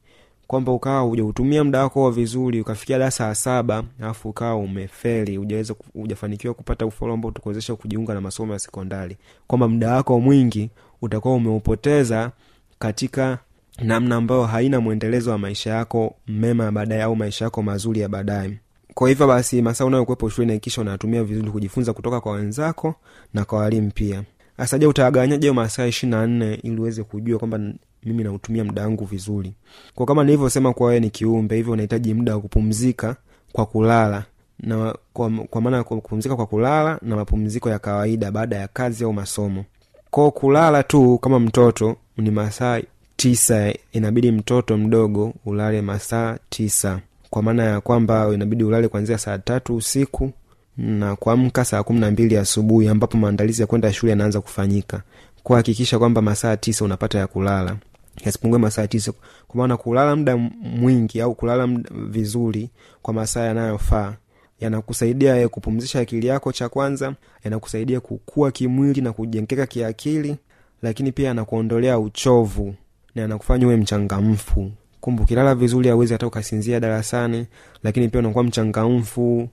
Kwamba 0.46 0.72
ukawa 0.72 1.00
hujautumia 1.00 1.64
muda 1.64 1.82
wako 1.82 2.10
vizuri 2.10 2.60
ukafikia 2.60 2.98
darasa 2.98 3.26
ya 3.26 3.34
saba 3.34 3.84
alafu 4.00 4.28
ukawa 4.28 4.56
umefeli 4.56 5.37
hujaweza 5.37 5.75
hujafanikiwa 5.92 6.54
kupata 6.54 6.87
ufaulu 6.87 7.14
ambao 7.14 7.28
utakuwezesha 7.28 7.76
kujiunga 7.76 8.14
na 8.14 8.20
masomo 8.20 8.52
ya 8.52 8.58
sekondari. 8.58 9.16
Kwamba 9.46 9.68
muda 9.68 9.94
wako 9.94 10.20
mwingi 10.20 10.70
utakuwa 11.02 11.34
umeupoteza 11.34 12.30
katika 12.78 13.38
namna 13.82 14.16
ambayo 14.16 14.44
haina 14.44 14.80
mwendelezo 14.80 15.30
wa 15.30 15.38
maisha 15.38 15.70
yako 15.70 16.14
mema 16.28 16.64
ya 16.64 16.73
baadaye 16.73 17.02
au 17.02 17.16
maisha 17.16 17.44
yako 17.44 17.62
mazuri 17.62 18.00
ya 18.00 18.08
baadaye. 18.08 18.58
Kwa 18.94 19.08
hivyo 19.08 19.26
basi 19.26 19.62
masaa 19.62 19.85
unayokuwepo 19.85 20.28
shuleni 20.28 20.52
hakikisha 20.52 20.80
unatumia 20.80 21.25
vizuri 21.25 21.50
kujifunza 21.50 21.92
kutoka 21.92 22.20
kwa 22.20 22.32
wenzako 22.32 22.94
na 23.35 23.44
kwa 23.44 23.58
walimu 23.58 23.90
pia. 23.94 24.23
Asaje 24.58 24.87
utagawanyaje 24.87 25.52
masaa 25.52 25.87
ishiri 25.87 26.11
na 26.11 26.26
nne 26.26 26.54
ili 26.54 26.80
uweze 26.80 27.02
kujua 27.02 27.38
kwamba 27.38 27.61
mimi 28.04 28.25
nautumia 28.25 28.64
muda 28.64 28.82
wangu 28.82 29.04
vizuri? 29.04 29.54
Kwa 29.94 30.06
kama 30.06 30.25
nilivyosema 30.25 30.73
kuwa 30.73 30.88
wewe 30.88 31.00
ni 31.00 31.11
kiumbe 31.11 31.56
hivyo 31.56 31.73
unahitaji 31.73 32.14
muda 32.14 32.35
wa 32.35 32.40
kupumzika 32.40 33.16
kwa 33.52 33.66
kulala. 33.66 34.25
Na 34.61 34.94
kwa, 35.12 35.30
kwa 35.30 35.61
maana 35.61 35.85
kupumzika 35.85 36.37
kwa 36.37 36.47
kulala 36.47 36.99
na 37.02 37.16
mapumziko 37.16 37.70
ya 37.70 37.78
kawaida 37.78 38.30
baada 38.30 38.56
ya 38.56 38.68
kazi 38.68 39.04
au 39.04 39.12
masomo. 39.12 39.64
Kwao 40.11 40.30
kulala 40.30 40.82
tu 40.82 41.18
kama 41.18 41.40
mtoto 41.40 41.97
ni 42.18 42.30
masaa 42.30 42.80
tisa 43.16 43.75
inabidi 43.92 44.30
mtoto 44.32 44.76
mdogo 44.76 45.34
ulale 45.46 45.82
masaa 45.82 46.38
tisa. 46.50 47.00
Kwa 47.30 47.42
maana 47.42 47.64
ya 47.64 47.80
kwamba 47.80 48.30
inabidi 48.34 48.64
ulale 48.64 48.88
kuanzia 48.88 49.18
saa 49.18 49.38
tatu 49.38 49.76
usiku 49.76 50.32
na 50.76 51.16
kuamka 51.16 51.64
saa 51.64 51.82
kumi 51.82 52.00
na 52.00 52.10
mbili 52.10 52.37
asubuhi 52.37 52.88
ambapo 52.88 53.18
maandalizi 53.18 53.60
ya 53.62 53.66
kwenda 53.66 53.92
shule 53.92 54.10
yanaanza 54.10 54.40
kufanyika. 54.40 55.02
Kuhakikisha 55.42 55.98
kwamba 55.98 56.22
masaa 56.22 56.56
tisa 56.56 56.84
unapata 56.84 57.18
ya 57.18 57.26
kulala. 57.26 57.76
Yasipungue 58.25 58.58
masaa 58.58 58.87
tisa. 58.87 59.12
Kwa 59.48 59.58
maana 59.58 59.76
kulala 59.76 60.16
muda 60.16 60.37
mwingi 60.62 61.20
au 61.20 61.34
kulala 61.34 61.66
mda 61.66 61.90
vizuri 62.08 62.70
kwa 63.02 63.14
masaa 63.14 63.40
yanayofaa 63.44 64.14
yanakusaidia 64.60 65.48
kupumzisha 65.48 66.00
akili 66.00 66.26
yako 66.26 66.52
cha 66.52 66.68
kwanza 66.68 67.14
yanakusaidia 67.44 68.00
kukua 68.00 68.50
kimwili 68.50 69.00
na 69.00 69.12
kujengeka 69.12 69.66
kiakili 69.66 70.37
lakini 70.82 71.12
pia 71.12 71.30
anakuondolea 71.30 71.99
uchovu 71.99 72.75
na 73.14 73.25
anakufanya 73.25 73.66
uwe 73.66 73.76
mchangamfu. 73.76 74.70
Kumbe 75.00 75.23
ukilala 75.23 75.54
vizuri 75.54 75.88
awezi 75.90 76.12
hata 76.12 76.26
ukasinzia 76.26 76.80
darasani 76.80 77.47
lakini 77.82 78.08
pia 78.08 78.20
unakuwa 78.20 78.44
mchangamfu. 78.44 79.49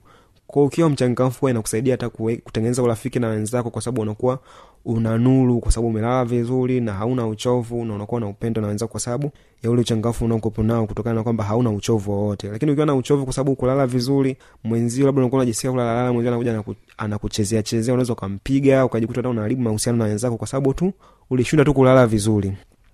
Kwa 0.46 0.64
ukiwa 0.64 0.90
mchangamfu 0.90 1.48
inakusaidia 1.48 1.92
hata 1.94 2.08
kutengeneza 2.08 2.82
urafiki 2.82 3.18
na 3.18 3.28
wenzako 3.28 3.70
kwa 3.70 3.82
sababu 3.82 4.02
unakuwa 4.02 4.38
una 4.86 5.18
nuru 5.18 5.60
kwa 5.60 5.72
sababu 5.72 5.88
umelala 5.88 6.24
vizuri 6.24 6.80
na 6.80 6.92
hauna 6.92 7.26
uchovu 7.26 7.84
na 7.84 7.94
unakuwa 7.94 8.20
na 8.20 8.26
upendo 8.26 8.60
na 8.60 8.66
wenzako 8.68 8.90
kwa 8.90 9.00
sababu 9.00 9.30
ya 9.62 9.70
ule 9.70 9.80
uchangamfu 9.80 10.24
unaokopo 10.24 10.62
nao 10.62 10.86
kutokana 10.86 11.14
na 11.16 11.22
kwamba 11.22 11.44
hauna 11.44 11.70
uchovu 11.70 12.10
wowote. 12.12 12.48
Lakini 12.48 12.70
ukiwa 12.72 12.86
na 12.86 12.94
uchovu 12.94 13.24
kwa 13.24 13.32
sababu 13.32 13.56
kulala 13.56 13.86
vizuri 13.86 14.36
mwenzio 14.64 15.06
labda 15.06 15.20
unakuwa 15.20 15.38
unajisikia 15.42 15.70
kulalala 15.70 16.12
mwenzio 16.12 16.32
anakuja 16.32 16.76
anakuchezea 16.98 17.62
chezea 17.62 17.94
unaweza 17.94 18.12
ukampiga 18.12 18.84
ukajikuta 18.84 19.18
hata 19.18 19.28
unaharibu 19.28 19.62
mahusiano 19.62 19.98
na 19.98 20.04
wenzako 20.04 20.36
kwa 20.36 20.46
sababu 20.46 20.74
tu 20.74 20.92
ulishinda 21.30 21.64
tu 21.64 21.74
kulala 21.74 22.06
vizuri. 22.06 22.52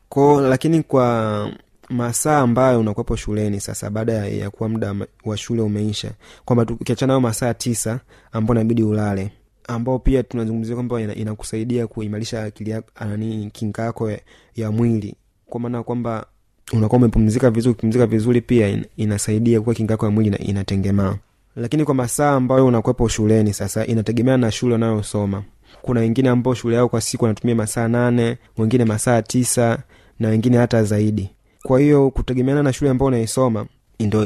Ko 0.09 0.41
lakini 0.41 0.83
kwa 0.83 1.49
masaa 1.91 2.39
ambayo 2.39 2.81
unakuwepo 2.81 3.17
shuleni 3.17 3.61
sasa 3.61 3.91
baada 3.91 4.13
ya 4.13 4.51
kuwa 4.51 4.69
muda 4.69 4.95
wa 5.25 5.37
shule 5.37 5.63
umeisha 5.63 6.11
kwamba 6.45 6.63
ukiachana 6.81 7.07
nayo 7.11 7.21
masaa 7.21 7.55
tisa 7.55 8.01
ambao 8.33 8.55
inabidi 8.57 8.83
ulale 8.83 9.31
ambao 9.69 9.99
pia 9.99 10.23
tunazungumzia 10.23 10.75
kwamba 10.75 11.01
inakusaidia 11.01 11.87
kuimarisha 11.87 12.43
akili 12.43 12.75
nani 13.01 13.51
kinga 13.53 13.83
yako 13.83 14.11
ya, 14.57 14.71
mwili. 14.71 15.15
Kwa 15.47 15.61
maana 15.61 15.83
kwamba 15.83 16.27
unakuwa 16.73 16.99
umepumzika 16.99 17.51
vizuri 17.51 17.73
ukipumzika 17.73 18.07
vizuri 18.07 18.41
pia 18.41 18.85
inasaidia 18.97 19.61
kuwa 19.61 19.75
kinga 19.75 19.93
yako 19.95 20.07
ya 20.07 20.13
mwili 20.13 20.37
inatengemaa. 20.37 21.17
Lakini 21.57 21.85
kwa 21.85 21.95
masaa 21.95 22.31
ambayo 22.33 22.67
unakuwepo 22.67 23.09
shuleni 23.09 23.55
sasa 23.55 23.87
inategemea 23.87 24.37
na 24.37 24.51
shule 24.51 24.75
unayosoma. 24.75 25.43
Kuna 25.83 26.01
wengine 26.01 26.29
ambao 26.29 26.55
shule 26.55 26.77
yao 26.77 26.89
kwa 26.89 27.01
siku 27.01 27.25
wanatumia 27.25 27.55
masaa 27.55 27.89
nane 27.89 28.39
wengine 28.59 28.85
masaa 28.85 29.23
tisa 29.23 29.79
na 30.19 30.29
wengine 30.29 30.57
hata 30.57 30.85
zaidi. 30.85 31.31
Kwa 31.63 31.81
hiyo 31.81 32.11
kutegemeana 32.11 32.63
na 32.63 32.73
shule 32.73 32.91
ambayo 32.91 33.07
unaisoma 33.09 33.67
ndo 34.01 34.25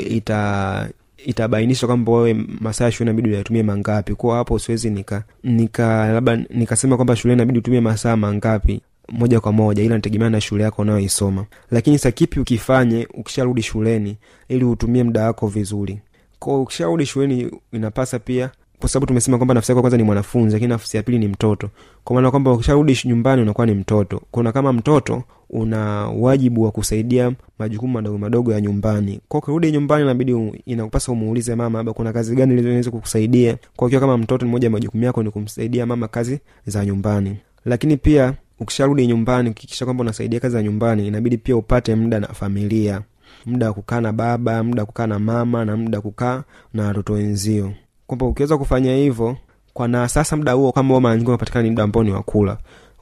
itabainisha 1.27 1.87
kwamba 1.87 2.13
wewe 2.13 2.35
masaa 2.61 2.85
ya 2.85 2.93
shule 2.93 3.11
inabidi 3.11 3.29
uyatumie 3.35 3.63
mangapi. 3.63 4.15
Kwa 4.15 4.37
hapo 4.37 4.59
siwezi 4.59 4.91
nika 4.91 5.25
nika 5.43 6.13
labda 6.13 6.37
nikasema 6.37 6.97
kwamba 6.97 7.17
shule 7.17 7.35
inabidi 7.35 7.59
utumie 7.59 7.81
masaa 7.81 8.17
mangapi 8.17 8.81
moja 9.09 9.41
kwa 9.41 9.53
moja 9.53 9.83
ila 9.83 9.95
nategemea 9.95 10.31
na 10.31 10.41
shule 10.41 10.65
yako 10.65 10.83
unayoisoma. 10.83 11.45
Lakini 11.71 11.99
sa 11.99 12.11
kipi 12.11 12.41
ukifanye 12.41 13.09
ukisharudi 13.15 13.63
shuleni 13.63 14.17
ili 14.49 14.65
utumie 14.65 15.03
muda 15.05 15.25
wako 15.25 15.47
vizuri? 15.49 16.01
Ko 16.39 16.63
ukisharudi 16.63 17.07
shuleni 17.07 17.51
inapasa 17.73 18.19
pia 18.19 18.51
kwa 18.81 18.89
sababu 18.89 19.07
tumesema 19.07 19.37
kwamba 19.39 19.55
nafsi 19.55 19.73
yako 19.73 19.81
kwanza 19.81 19.97
ni 19.97 20.03
mwanafunzi 20.03 20.53
lakini 20.53 20.69
nafsi 20.69 20.97
ya 20.97 21.03
pili 21.03 21.19
ni 21.19 21.29
mtoto. 21.29 21.71
Kwa 22.05 22.15
maana 22.15 22.31
kwamba 22.31 22.53
ukisharudi 22.53 22.99
nyumbani 23.05 23.43
unakuwa 23.43 23.67
ni 23.67 23.75
mtoto. 23.75 24.23
Kuna 24.31 24.53
kama 24.53 24.73
mtoto 24.73 25.23
una 25.51 26.07
wajibu 26.09 26.63
wa 26.63 26.71
kusaidia 26.71 27.33
majukumu 27.59 27.93
madogo 27.93 28.19
madogo 28.19 28.53
ya 28.53 28.61
nyumbani. 28.61 29.21
Kwa 29.29 29.41
ukirudi 29.41 29.73
nyumbani 29.73 30.05
inabidi 30.05 30.33
inakupasa 30.67 31.13
umuulize 31.13 31.55
mama 31.55 31.79
labda 31.79 31.93
kuna 31.93 32.13
kazi 32.13 32.37
gani 32.37 32.53
ilizoweza 32.55 32.91
kukusaidia? 32.91 33.57
Kwa 33.77 33.87
ukiwa 33.87 34.01
kama 34.01 34.19
mtoto 34.19 34.45
ni 34.47 34.51
moja 34.53 34.67
ya 34.67 34.71
majukumu 34.71 35.05
yako 35.05 35.23
ni 35.23 35.31
kumsaidia 35.31 35.87
mama 35.87 36.09
kazi 36.09 36.41
za 36.67 36.85
nyumbani. 36.85 37.37
Lakini 37.65 37.97
pia 37.97 38.35
ukisharudi 38.61 39.07
nyumbani 39.07 39.51
ukikisha 39.51 39.85
kwamba 39.85 40.01
unasaidia 40.03 40.41
kazi 40.41 40.53
za 40.53 40.63
nyumbani 40.63 41.07
inabidi 41.07 41.37
pia 41.39 41.57
upate 41.57 41.95
muda 41.95 42.21
na 42.21 42.27
familia. 42.29 43.01
Muda 43.47 43.67
wa 43.67 43.73
kukaa 43.75 44.01
na 44.01 44.13
baba 44.13 44.63
muda 44.63 44.83
wa 44.83 44.87
kukaa 44.87 45.07
na 45.07 45.19
mama 45.19 45.65
na 45.65 45.77
muda 45.77 45.99
wa 45.99 46.03
kukaa 46.03 46.43
na 46.75 46.87
watoto 46.87 47.13
wenzio 47.13 47.73
kwamba 48.07 48.27
ukiweza 48.27 48.59
kufanya 48.59 48.97
hivyo 48.97 49.37
kwa 49.73 49.89
na 49.89 50.09
sasa 50.09 50.37
muda 50.37 50.53
huo 50.53 50.73
kama 50.73 51.01
mara 51.01 51.17
nyingi 51.17 51.29
unapatikana 51.29 51.63
ni 51.63 51.71
muda 51.71 51.83
ambao 51.83 52.03
ni 52.05 52.11
wakula 52.11 52.59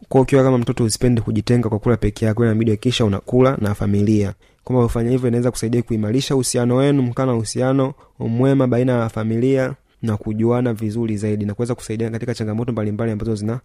kwa 0.08 0.20
ukiwa 0.20 0.42
kama 0.42 0.58
mtoto 0.58 0.84
usipende 0.84 1.20
kujitenga 1.20 1.68
kwa 1.68 1.78
kula 1.78 1.96
peke 1.96 2.24
yako 2.24 2.44
inabidi 2.44 2.70
hakikisha 2.70 3.04
unakula 3.04 3.56
na 3.60 3.74
familia. 3.74 4.34
Kwamba 4.64 4.84
ufanya 4.84 5.10
hivyo 5.10 5.28
inaweza 5.28 5.50
kusaidia 5.50 5.82
kuimarisha 5.82 6.34
uhusiano 6.34 6.76
wenu 6.76 7.02
mkaa 7.02 7.26
na 7.26 7.34
uhusiano 7.34 7.94
mwema 8.18 8.66
baina 8.66 8.92
ya 8.92 9.08
familia 9.08 9.74
na 10.02 10.16
kujuana 10.16 10.72
vizuri 10.74 11.16
zaidi 11.16 11.44
na 11.44 11.54
kuweza 11.54 11.74
kusaidia 11.74 12.10
katika 12.10 12.34
changamoto 12.34 12.72
mbalimbali 12.72 13.12
ambazo 13.12 13.34
zina 13.34 13.60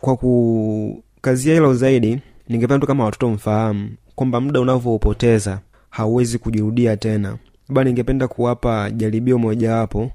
kwa 0.00 0.16
kukazia 0.16 1.54
hilo 1.54 1.74
zaidi 1.74 2.20
ningependa 2.48 2.80
tu 2.80 2.86
kama 2.86 3.04
watoto 3.04 3.28
mfahamu 3.30 3.90
kwamba 4.14 4.40
muda 4.40 4.60
unavyoupoteza 4.60 5.60
hauwezi 5.90 6.38
kujirudia 6.38 6.96
tena 6.96 7.36
labda 7.68 7.84
ningependa 7.84 8.28
kuwapa 8.28 8.90
jaribio 8.90 9.38
mojawapo 9.38 10.10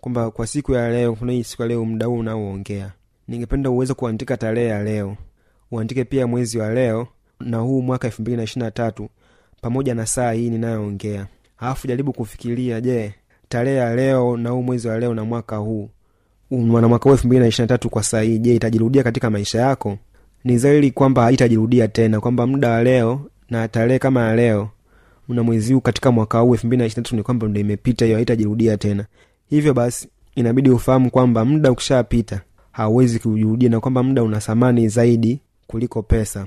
kwamba 0.00 0.30
kwa 0.30 0.46
siku 0.46 0.72
ya 0.72 0.88
leo 0.90 1.14
kuna 1.14 1.32
hii 1.32 1.44
siku 1.44 1.62
ya 1.62 1.68
leo 1.68 1.84
mda 1.84 2.06
huu 2.06 2.18
unaoongea 2.18 2.92
ningependa 3.28 3.70
uweze 3.70 3.94
kuandika 3.94 4.36
tarehe 4.36 4.68
ya 4.68 4.82
leo 4.82 5.16
uandike 5.70 6.04
pia 6.04 6.26
mwezi 6.26 6.58
wa 6.58 6.74
leo 6.74 7.06
na 7.40 7.56
huu 7.58 7.82
mwaka 7.82 8.06
elfu 8.08 8.22
mbili 8.22 8.36
na 8.36 8.42
ishiri 8.42 8.64
na 8.64 8.70
tatu 8.70 9.08
pamoja 9.60 9.94
na 9.94 10.06
saa 10.06 10.32
hii 10.32 10.50
ninayoongea. 10.50 11.26
Alafu 11.58 11.86
jaribu 11.88 12.12
kufikiria 12.12 12.80
je 12.80 13.14
tarehe 13.48 13.76
ya 13.76 13.94
leo 13.94 14.36
na 14.36 14.50
huu 14.50 14.62
mwezi 14.62 14.88
wa 14.88 14.98
leo 14.98 15.14
na 15.14 15.24
mwaka 15.24 15.56
huu 15.56 15.88
na 16.50 16.88
mwaka 16.88 17.04
huu 17.04 17.10
elfu 17.12 17.26
mbili 17.26 17.40
na 17.40 17.46
ishiri 17.48 17.62
na 17.64 17.68
tatu 17.68 17.90
kwa 17.90 18.02
saa 18.02 18.20
hii 18.20 18.38
je 18.38 18.54
itajirudia 18.54 19.02
katika 19.02 19.30
maisha 19.30 19.60
yako? 19.60 19.98
Ni 20.44 20.58
zaili 20.58 20.90
kwamba 20.90 21.22
haitajirudia 21.22 21.88
tena 21.88 22.20
kwamba 22.20 22.46
muda 22.46 22.70
wa 22.70 22.82
leo 22.82 23.20
na 23.50 23.68
tarehe 23.68 23.98
kama 23.98 24.28
ya 24.28 24.36
leo 24.36 24.68
na 25.34 25.42
mwezi 25.42 25.72
huu 25.74 25.80
katika 25.80 26.10
mwaka 26.12 26.38
huu 26.38 26.52
elfu 26.54 26.66
mbili 26.66 26.80
na 26.80 26.86
ishiri 26.86 27.00
na 27.00 27.04
tatu 27.04 27.16
ni 27.16 27.22
kwamba 27.22 27.48
ndo 27.48 27.60
imepita 27.60 28.04
hiyo 28.04 28.16
haitajirudia 28.16 28.76
tena. 28.76 29.06
Hivyo 29.46 29.74
basi 29.74 30.08
inabidi 30.34 30.70
ufahamu 30.70 31.10
kwamba 31.10 31.44
muda 31.44 31.72
ukishapita 31.72 32.40
hauwezi 32.72 33.18
kujirudia 33.18 33.68
na 33.68 33.80
kwamba 33.80 34.02
muda 34.02 34.22
una 34.22 34.40
thamani 34.40 34.88
zaidi 34.88 35.40
kuliko 35.66 36.02
pesa. 36.02 36.46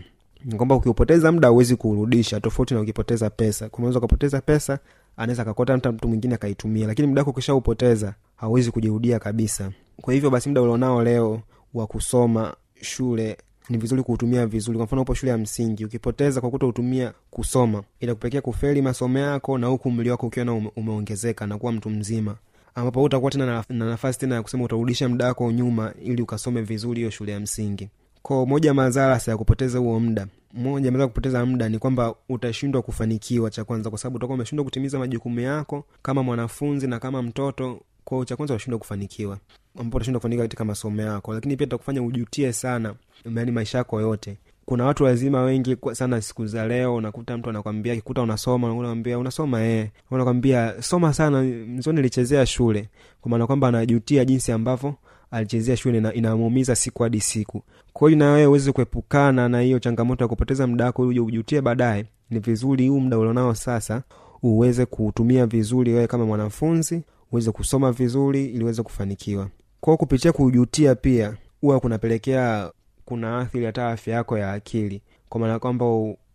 Kwamba 0.58 0.75
ukiupoteza 0.75 1.32
muda 1.32 1.48
hauwezi 1.48 1.75
kuurudisha 1.75 2.40
tofauti 2.40 2.74
na 2.74 2.82
ukipoteza 2.82 3.30
pesa. 3.30 3.70
Kunaweza 3.70 4.00
ukapoteza 4.00 4.42
pesa 4.42 4.80
anaweza 5.18 5.42
akakota 5.42 5.78
mtu 5.78 6.08
mwingine 6.08 6.36
akaitumia 6.36 6.88
lakini 6.88 7.08
muda 7.08 7.22
wako 7.22 7.32
ukishaupoteza 7.32 8.13
hauwezi 8.36 8.72
kujirudia 8.72 9.20
kabisa. 9.20 9.72
Kwa 10.02 10.13
hivyo 10.13 10.30
basi 10.30 10.50
muda 10.50 10.62
ulionao 10.62 11.04
leo 11.04 11.42
wa 11.74 11.88
kusoma 11.88 12.54
shule 12.82 13.38
ni 13.70 13.77
vizuri 13.77 14.03
kuutumia 14.03 14.48
vizuri. 14.48 14.77
Kwa 14.77 14.86
mfano 14.86 15.01
upo 15.01 15.13
shule 15.13 15.32
ya 15.32 15.38
msingi 15.38 15.86
ukipoteza 15.86 16.41
kwa 16.41 16.50
kuto 16.50 16.67
utumia 16.67 17.13
kusoma 17.32 17.84
itakupelekea 18.00 18.41
kufeli 18.41 18.82
masomo 18.82 19.20
yako 19.20 19.58
na 19.58 19.67
huku 19.67 19.88
umri 19.89 20.10
wako 20.10 20.27
ukiwa 20.27 20.46
na 20.46 20.53
umeongezeka 20.75 21.48
na 21.48 21.58
kuwa 21.58 21.72
mtu 21.72 21.89
mzima. 21.89 22.36
Ambapo 22.75 23.03
utakuwa 23.03 23.32
tena 23.32 23.46
na, 23.46 23.63
na 23.70 23.86
nafasi 23.86 24.20
tena 24.20 24.36
ya 24.36 24.41
kusema 24.43 24.63
utarudisha 24.63 25.10
muda 25.10 25.25
wako 25.27 25.51
nyuma 25.51 25.93
ili 26.03 26.22
ukasome 26.22 26.62
vizuri 26.62 26.98
hiyo 27.00 27.10
shule 27.10 27.32
ya 27.32 27.39
msingi. 27.39 27.89
Ko 28.22 28.46
moja 28.46 28.74
madhara 28.74 29.22
ya 29.27 29.38
kupoteza 29.38 29.79
huo 29.79 30.00
muda 30.00 30.27
moja 30.53 30.91
madhara 30.91 31.08
kupoteza 31.08 31.46
muda 31.46 31.70
ni 31.70 31.79
kwamba 31.79 32.15
utashindwa 32.29 32.82
kufanikiwa 32.82 33.50
cha 33.50 33.63
kwanza 33.63 33.89
kwa 33.89 34.00
sababu 34.00 34.15
utakuwa 34.17 34.36
umeshindwa 34.36 34.63
kutimiza 34.65 35.00
majukumu 35.00 35.39
yako 35.39 35.86
kama 36.01 36.24
mwanafunzi 36.24 36.88
na 36.88 37.00
kama 37.00 37.22
mtoto 37.22 37.82
kwao 38.05 38.25
cha 38.25 38.36
kwanza 38.36 38.53
utashindwa 38.53 38.79
kufanikiwa. 38.79 39.38
Ambapo 39.79 39.98
utashindwa 39.98 40.19
kufanikiwa 40.19 40.43
katika 40.48 40.65
masomo 40.65 41.01
yako. 41.01 41.33
Lakini 41.33 41.57
pia 41.57 41.67
itakufanya 41.67 42.03
ujutie 42.03 42.53
sana 42.53 42.93
yaani 43.36 43.51
maisha 43.51 43.77
yako 43.77 44.01
yote. 44.01 44.38
Kuna 44.65 44.86
watu 44.86 45.03
wazima 45.03 45.41
wengi 45.41 45.77
sana 45.93 46.22
siku 46.22 46.45
za 46.48 46.67
leo 46.67 46.95
unakuta 46.95 47.38
mtu 47.38 47.50
anakwambia 47.50 47.95
kikuta 47.95 48.22
unasoma 48.22 48.74
unakwambia 48.74 49.19
unasoma 49.19 49.63
eh. 49.63 49.89
Unakwambia 50.12 50.81
soma 50.81 51.13
sana. 51.13 51.41
Mzoni 51.43 51.95
nilichezea 51.95 52.45
shule. 52.45 52.89
Kwa 53.22 53.31
maana 53.31 53.48
kwamba 53.48 53.67
anajutia 53.67 54.25
jinsi 54.25 54.51
ambavyo 54.51 54.95
alichezea 55.32 55.78
shule 55.78 55.99
na 55.99 56.13
inamuumiza 56.13 56.75
siku 56.75 57.04
hadi 57.04 57.21
siku. 57.21 57.63
Kwa 57.93 58.10
hiyo 58.10 58.19
na 58.19 58.32
wewe 58.32 58.45
uweze 58.47 58.71
kuepukana 58.71 59.49
na 59.49 59.62
hiyo 59.62 59.80
changamoto 59.80 60.23
ya 60.23 60.28
kupoteza 60.28 60.67
muda 60.67 60.86
wako 60.86 61.01
uje 61.01 61.19
ujutie 61.19 61.62
baadaye. 61.62 62.06
Ni 62.30 62.39
vizuri 62.39 62.88
huu 62.88 62.99
muda 62.99 63.17
ulionao 63.17 63.56
sasa 63.56 64.04
uweze 64.43 64.86
kuutumia 64.86 65.45
vizuri 65.45 65.93
wewe 65.93 66.08
kama 66.08 66.25
mwanafunzi 66.25 67.01
uweze 67.34 67.52
kusoma 67.52 67.91
vizuri 67.91 68.46
ili 68.46 68.63
uweze 68.63 68.84
kufanikiwa. 68.84 69.48
Kwao 69.82 69.98
kupitia 69.98 70.32
kujutia 70.32 70.96
pia 70.96 71.38
huwa 71.62 71.80
kunapelekea 71.80 72.72
kuna 73.06 73.39
athiri 73.39 73.65
hata 73.65 73.89
afya 73.89 74.13
yako 74.15 74.38
ya 74.38 74.52
akili. 74.54 75.02
Kwa 75.30 75.39
maana 75.41 75.60
kwamba 75.60 75.86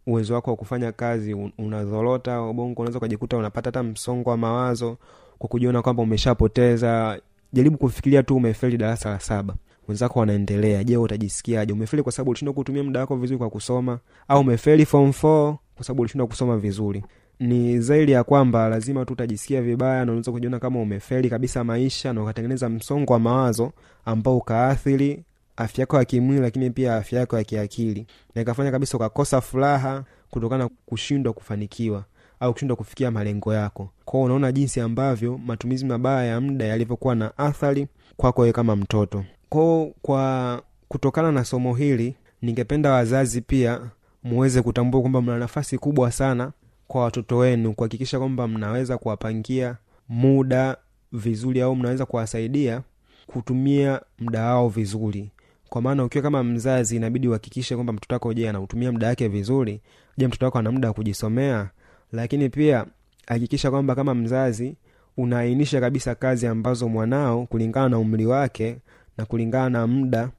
uwezo 0.07 0.35
wako 0.35 0.51
wa 0.51 0.57
kufanya 0.57 0.93
kazi 0.93 1.35
unazorota 1.59 2.43
ubongo 2.43 2.81
unaweza 2.83 2.99
ukajikuta 2.99 3.37
unapata 3.37 3.69
hata 3.69 3.83
msongo 3.83 4.31
wa 4.31 4.37
mawazo 4.37 4.97
kwa 5.39 5.49
kujiona 5.49 5.83
kwamba 5.83 6.03
umeshapoteza. 6.03 7.21
Jaribu 7.53 7.79
kufikiria 7.79 8.23
tu 8.23 8.37
umefeli 8.37 8.77
darasa 8.77 9.11
la 9.11 9.21
saba. 9.21 9.55
Wenzako 9.89 10.19
wanaendelea. 10.21 10.85
Je 10.85 10.97
utajisikiaje? 10.97 11.73
Umefeli 11.73 12.03
kwa 12.03 12.13
sababu 12.13 12.31
ulishindwa 12.31 12.55
kutumia 12.55 12.83
muda 12.85 13.01
wako 13.01 13.17
vizuri 13.17 13.39
kwa 13.39 13.51
kusoma? 13.51 13.99
Au 14.29 14.41
umefeli 14.41 14.87
form 14.87 15.09
4 15.11 15.55
kwa 15.75 15.85
sababu 15.85 16.03
ulishindwa 16.03 16.27
kusoma 16.27 16.57
vizuri 16.57 17.05
ni 17.41 17.81
zaidi 17.81 18.13
ya 18.13 18.25
kwamba 18.25 18.69
lazima 18.69 19.05
tu 19.05 19.13
utajisikia 19.13 19.63
vibaya 19.63 19.97
na 20.05 20.13
unaweza 20.13 20.33
kujiona 20.33 20.59
kama 20.59 20.81
umefeli 20.81 21.31
kabisa 21.31 21.65
maisha 21.65 22.13
na 22.13 22.23
ukatengeneza 22.23 22.69
msongo 22.69 23.13
wa 23.13 23.19
mawazo 23.19 23.73
ambao 24.05 24.37
ukaathiri 24.37 25.25
afya 25.57 25.83
yako 25.83 25.97
ya 25.97 26.05
kimwili 26.05 26.41
lakini 26.41 26.71
pia 26.71 26.97
afya 26.97 27.21
yako 27.21 27.37
ya 27.39 27.45
kiakili. 27.45 28.07
Na 28.35 28.43
ikafanya 28.43 28.71
kabisa 28.71 28.97
ukakosa 28.97 29.41
furaha 29.41 30.05
kutokana 30.31 30.65
na 30.65 30.71
kushindwa 30.87 31.33
kufanikiwa 31.33 32.05
au 32.41 32.53
kushindwa 32.53 32.77
kufikia 32.77 33.11
malengo 33.11 33.55
yako. 33.55 33.91
Kwao 34.05 34.23
unaona 34.23 34.53
jinsi 34.53 34.81
ambavyo 34.81 35.39
matumizi 35.47 35.85
mabaya 35.87 36.25
ya 36.27 36.41
muda 36.41 36.65
yalivyokuwa 36.65 37.15
na 37.15 37.39
athari 37.39 37.87
kwako 38.17 38.41
wewe 38.43 38.53
kama 38.53 38.77
mtoto. 38.77 39.25
Kwao 39.49 39.91
kwa 40.03 40.63
kutokana 40.89 41.33
na 41.33 41.45
somo 41.45 41.75
hili 41.75 42.15
ningependa 42.43 42.93
wazazi 42.93 43.41
pia 43.41 43.81
muweze 44.23 44.63
kutambua 44.63 45.01
kwamba 45.01 45.23
mna 45.23 45.39
nafasi 45.39 45.79
kubwa 45.79 46.13
sana 46.13 46.53
kwa 46.89 47.03
watoto 47.05 47.37
wenu 47.37 47.75
kuhakikisha 47.75 48.19
kwamba 48.19 48.49
mnaweza 48.49 48.99
kuwapangia 48.99 49.77
muda 50.09 50.77
vizuri 51.13 51.61
au 51.61 51.77
mnaweza 51.77 52.07
kuwasaidia 52.07 52.83
kutumia 53.27 54.01
muda 54.19 54.45
wao 54.45 54.69
vizuri. 54.69 55.31
Kwa 55.69 55.83
maana 55.83 56.05
ukiwa 56.05 56.23
kama 56.23 56.45
mzazi 56.45 56.97
inabidi 56.97 57.29
uhakikishe 57.29 57.75
kwamba 57.75 57.93
mtoto 57.93 58.15
wako 58.15 58.35
je 58.35 58.49
anautumia 58.49 58.93
muda 58.93 59.07
wake 59.07 59.29
vizuri? 59.29 59.81
Je 60.19 60.27
mtoto 60.29 60.45
wako 60.45 60.59
ana 60.59 60.73
muda 60.73 60.89
wa 60.89 60.95
kujisomea? 60.95 61.71
Lakini 62.13 62.49
pia 62.49 62.87
hakikisha 63.27 63.71
kwamba 63.71 63.95
kama 63.95 64.15
mzazi 64.15 64.75
unaainisha 65.17 65.81
kabisa 65.81 66.15
kazi 66.15 66.47
ambazo 66.47 66.89
mwanao 66.89 67.47
kulingana 67.47 67.89
na 67.89 67.99
umri 67.99 68.27
wake 68.27 68.77
na 69.19 69.25
kulingana 69.25 69.71
na 69.71 69.87
muda 69.87 70.31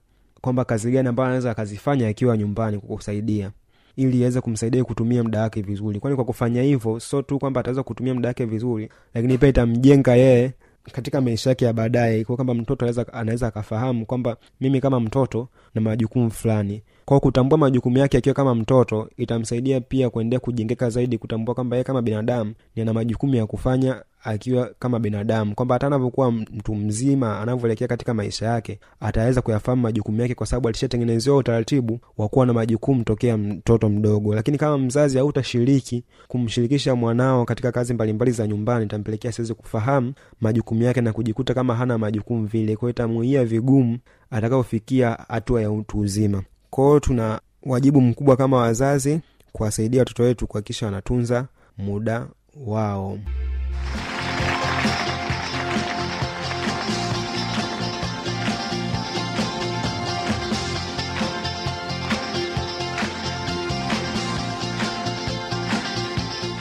kwamba 0.41 0.65
kazi 0.65 0.91
gani 0.91 1.07
ambayo 1.09 1.27
anaweza 1.27 1.51
akazifanya 1.51 2.07
akiwa 2.07 2.37
nyumbani 2.37 2.77
kukusaidia 2.79 3.51
ili 3.99 4.19
iweze 4.19 4.41
kumsaidia 4.41 4.83
kutumia 4.83 5.23
muda 5.23 5.41
wake 5.41 5.61
vizuri. 5.61 5.99
Kwani 5.99 6.15
kwa 6.15 6.25
kufanya 6.25 6.61
hivyo 6.61 6.99
sio 6.99 7.21
tu 7.21 7.39
kwamba 7.39 7.59
ataweza 7.61 7.83
kutumia 7.83 8.13
muda 8.13 8.27
wake 8.29 8.45
vizuri 8.45 8.89
lakini 9.13 9.37
pia 9.37 9.49
itamjenga 9.49 10.15
yeye 10.15 10.53
katika 10.91 11.21
maisha 11.21 11.49
yake 11.49 11.65
ya 11.65 11.73
baadaye. 11.73 12.23
Kwa 12.23 12.35
kwamba 12.35 12.53
mtoto 12.53 13.03
anaweza 13.13 13.47
akafahamu 13.47 14.05
kwamba 14.05 14.37
mimi 14.61 14.81
kama 14.81 14.99
mtoto 14.99 15.47
na 15.75 15.81
majukumu 15.81 16.31
fulani 16.31 16.81
kwao 17.09 17.19
kutambua 17.19 17.57
majukumu 17.57 17.97
yake 17.97 18.17
akiwa 18.17 18.35
kama 18.35 18.55
mtoto 18.55 19.09
itamsaidia 19.17 19.81
pia 19.81 20.09
kuendelea 20.09 20.39
kujengeka 20.39 20.89
zaidi 20.89 21.17
kutambua 21.17 21.55
kwamba 21.55 21.75
yeye 21.75 21.83
kama 21.83 22.01
binadamu 22.01 22.53
ni 22.75 22.81
ana 22.81 22.93
majukumu 22.93 23.35
ya 23.35 23.45
kufanya 23.45 24.03
akiwa 24.23 24.71
kama 24.79 24.99
binadamu. 24.99 25.55
Kwamba 25.55 25.75
hata 25.75 25.87
anavyokuwa 25.87 26.31
mtu 26.31 26.75
mzima 26.75 27.39
anavyoelekea 27.41 27.87
katika 27.87 28.13
maisha 28.13 28.45
yake 28.45 28.79
ataweza 28.99 29.41
kuyafahamu 29.41 29.81
majukumu 29.81 30.21
yake 30.21 30.35
kwa 30.35 30.47
sababu 30.47 30.67
alishatengenezewa 30.67 31.37
utaratibu 31.37 31.99
wa 32.17 32.27
kuwa 32.29 32.45
na 32.45 32.53
majukumu 32.53 33.03
tokea 33.03 33.37
mtoto 33.37 33.89
mdogo. 33.89 34.35
Lakini 34.35 34.57
kama 34.57 34.77
mzazi 34.77 35.17
hautashiriki 35.17 36.03
kumshirikisha 36.27 36.95
mwanao 36.95 37.45
katika 37.45 37.71
kazi 37.71 37.93
mbalimbali 37.93 38.31
za 38.31 38.47
nyumbani 38.47 38.85
itampelekea 38.85 39.31
siwezi 39.31 39.53
kufahamu 39.53 40.13
majukumu 40.41 40.83
yake 40.83 41.01
na 41.01 41.13
kujikuta 41.13 41.53
kama 41.53 41.75
hana 41.75 41.97
majukumu 41.97 42.45
vile. 42.45 42.75
Kwao 42.75 42.89
itamuia 42.89 43.45
vigumu 43.45 43.97
atakapofikia 44.31 45.17
hatua 45.27 45.61
ya 45.61 45.71
utu 45.71 45.99
uzima 45.99 46.43
kwao 46.69 46.99
tuna 46.99 47.41
wajibu 47.63 48.01
mkubwa 48.01 48.37
kama 48.37 48.57
wazazi 48.57 49.19
kuwasaidia 49.53 50.01
watoto 50.01 50.23
wetu 50.23 50.47
kuhakikisha 50.47 50.85
wanatunza 50.85 51.47
muda 51.77 52.27
wao. 52.65 53.17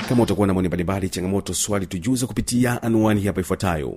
Kama 0.09 0.23
utakuwa 0.23 0.47
na 0.47 0.53
maoni 0.55 0.69
mbalimbali 0.69 1.09
changamoto 1.09 1.55
swali 1.55 1.87
tujuza 1.87 2.27
kupitia 2.27 2.83
anuani 2.83 3.25
hapa 3.25 3.41
ifuatayo 3.41 3.97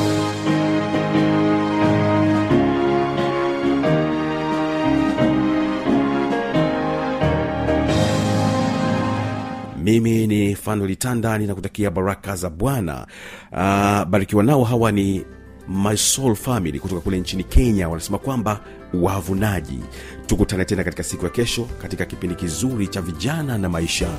mimi 10.55 11.37
ninakutakia 11.37 11.91
baraka 11.91 12.35
za 12.35 12.49
bwana. 12.49 13.07
Uh, 13.51 14.03
barikiwa 14.09 14.43
nao 14.43 14.63
hawa 14.63 14.91
ni 14.91 15.25
my 15.67 15.97
soul 15.97 16.35
family 16.35 16.79
kutoka 16.79 17.01
kule 17.01 17.19
nchini 17.19 17.43
kenya. 17.43 17.89
Wanasema 17.89 18.17
kwamba 18.17 18.59
wavunaji. 18.93 19.79
Tukutane 20.27 20.65
tena 20.65 20.83
katika 20.83 21.03
siku 21.03 21.25
ya 21.25 21.31
kesho 21.31 21.67
katika 21.81 22.05
kipindi 22.05 22.35
kizuri 22.35 22.87
cha 22.87 23.01
vijana 23.01 23.57
na 23.57 23.69
maisha. 23.69 24.09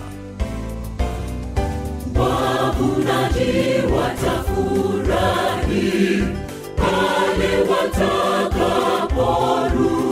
Wavunaji 2.16 3.82
watafurahi 3.96 6.22
pale 6.76 7.60
watakaporudi 7.70 10.11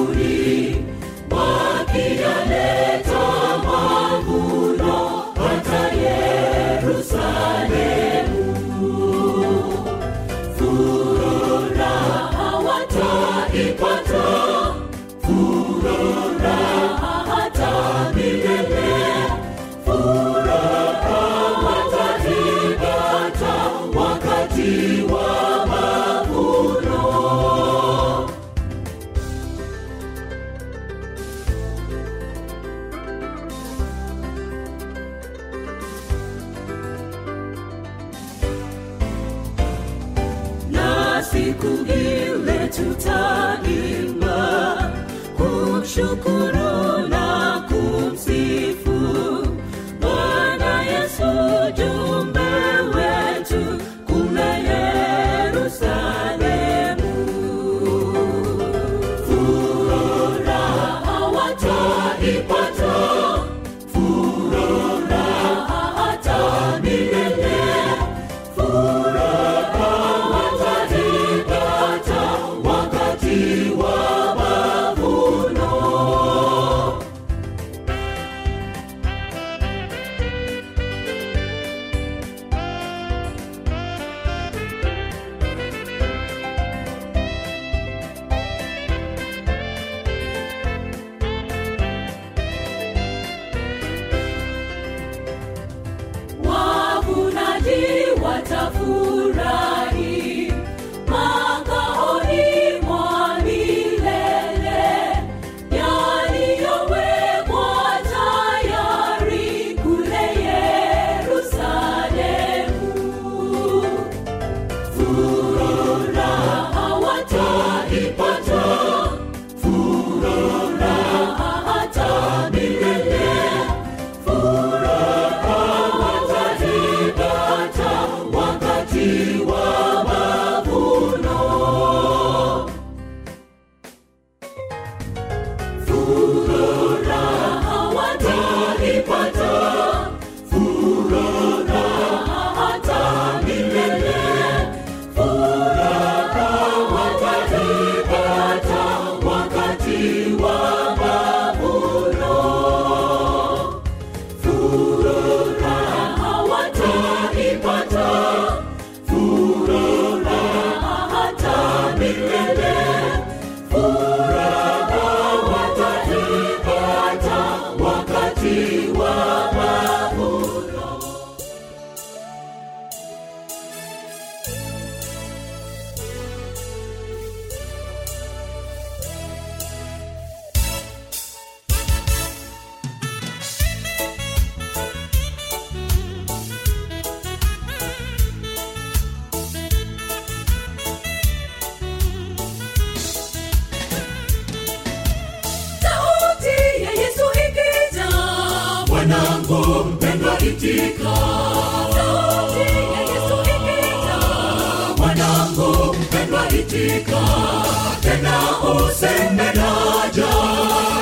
useme 209.00 209.52
naja, 209.54 210.30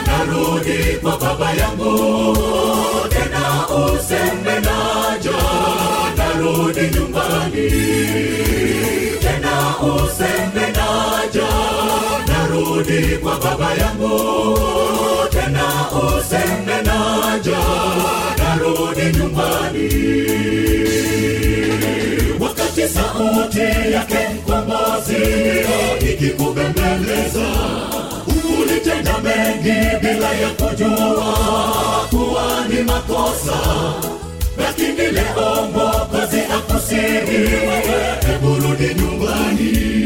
narudi 0.07 0.99
kwa 1.03 1.17
baba 1.19 1.51
yangu. 1.53 2.37
Tena 3.09 3.67
useme 3.77 4.61
naja, 4.61 5.39
narudi 6.17 6.81
nyumbani. 6.95 7.71
Tena 9.21 9.75
useme 9.83 10.67
naja, 10.79 11.49
narudi 12.29 13.17
kwa 13.23 13.37
baba 13.39 13.75
yangu 13.75 14.59
tena 15.31 15.67
useme 15.91 16.83
naja 16.83 17.59
narudi 18.39 19.19
nyumbani 19.19 19.89
sauti 22.95 23.93
yake 23.93 24.19
mkombozi 24.35 25.17
ikikubembeleza. 26.13 27.47
Ulitenda 28.61 29.19
mengi 29.19 29.97
bila 30.01 30.33
ya 30.33 30.49
kujua 30.49 31.35
kuwa 32.11 32.65
ni 32.69 32.83
makosa. 32.83 33.59
Lakini 34.59 35.07
leo 35.13 35.69
mwokozi 35.73 36.41
akusihi 36.57 37.37
wewe 37.67 38.17
hebu 38.27 38.49
nyumbani 38.95 39.98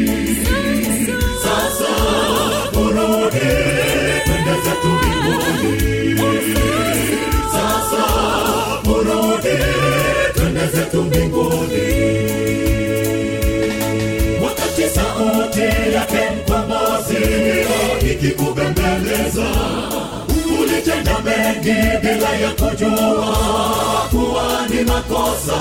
ulitenda 20.92 21.18
mengi 21.24 21.98
bila 22.02 22.28
ya 22.36 22.50
kujua 22.50 23.36
kuwa 24.10 24.66
ni 24.70 24.84
makosa. 24.84 25.58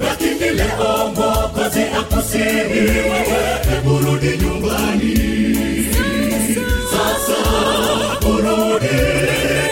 Lakini 0.00 0.50
leo 0.50 1.12
mwokozi 1.14 1.80
akusihi 2.00 2.80
wewe 2.80 3.58
heburudi 3.70 4.38
nyumbani. 4.38 5.14
Sasa 6.90 7.38
urudi 8.28 8.96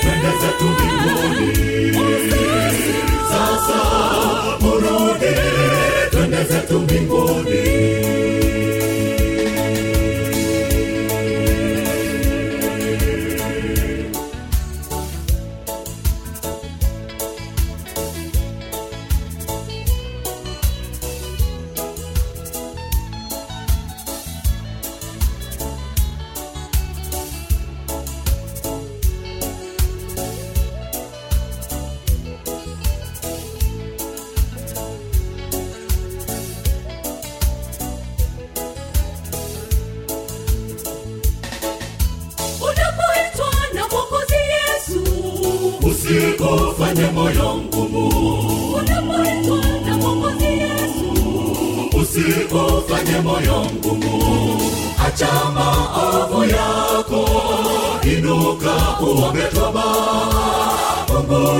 twende 0.00 0.32
zetu 0.40 0.64
mbinguni. 0.64 1.94
Sasa 3.30 3.78
urudi 4.66 5.34
twende 6.10 6.44
zetu 6.44 6.78
mbinguni 6.80 7.71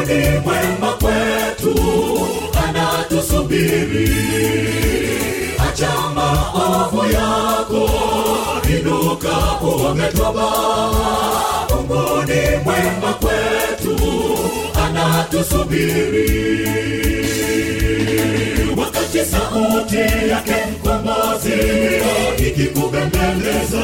ni 0.07 0.39
mwema 0.41 0.93
kwetu 1.01 1.75
anatusubiri. 2.69 4.11
Acha 5.69 5.91
maovu 6.15 7.13
yako 7.13 7.91
inuka 8.79 9.37
uombe 9.63 10.07
toba 10.17 10.51
mungu 11.71 12.23
ni 12.27 12.57
mwema 12.65 13.13
kwetu 13.21 13.97
anatusubiri. 14.85 16.33
Wakati 18.77 19.19
sauti 19.25 20.29
yake 20.31 20.55
mkombozi 20.73 21.53
ikikubembeleza 22.49 23.83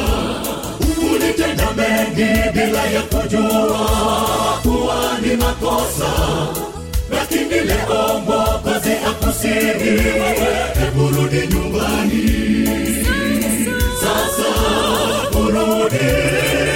ulitenda 1.14 1.68
mengi 1.76 2.30
bila 2.52 2.82
ya 2.86 3.02
kujua 3.02 3.88
kuwa 4.62 5.18
ni 5.22 5.36
makosa. 5.36 6.12
Lakini 7.10 7.60
leo 7.60 8.20
mwokozi 8.26 8.92
akusihi 9.10 9.90
wewe 9.90 10.46
nyumbani. 11.46 12.24
Sasa 14.00 14.50
urudi 15.38 16.08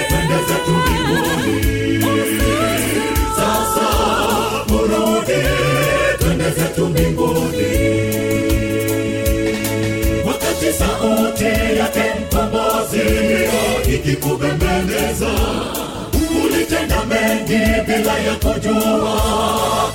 twende 0.09 0.37
zetu 0.47 0.71
mbinguni. 0.71 2.03
Sasa 3.35 3.87
urudi 4.75 5.41
twende 6.19 6.49
mbinguni 6.89 7.32
ikikupendeza 13.95 15.29
ulitenda 16.45 17.05
mengi 17.05 17.81
bila 17.87 18.19
ya 18.19 18.35
kujua 18.35 19.21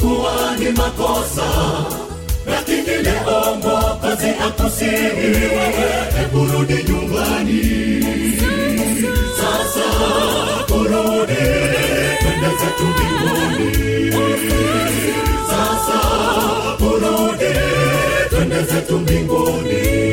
kuwa 0.00 0.56
ni 0.58 0.68
makosa. 0.70 1.48
Lakini 2.46 3.02
leo 3.02 3.54
mwokozi 3.62 4.28
akusihi 4.46 5.26
wewe 5.26 6.28
kurudi 6.32 6.84
nyumbani. 6.88 7.62
Sasa 9.37 9.87
kurudi 10.66 11.44
kwenda 12.22 12.50
zetu 12.61 12.84
mbinguni. 12.84 14.12
Sasa 15.50 15.98
kurudi 16.78 17.54
kwenda 18.30 18.62
zetu 18.62 18.98
mbinguni. 18.98 20.07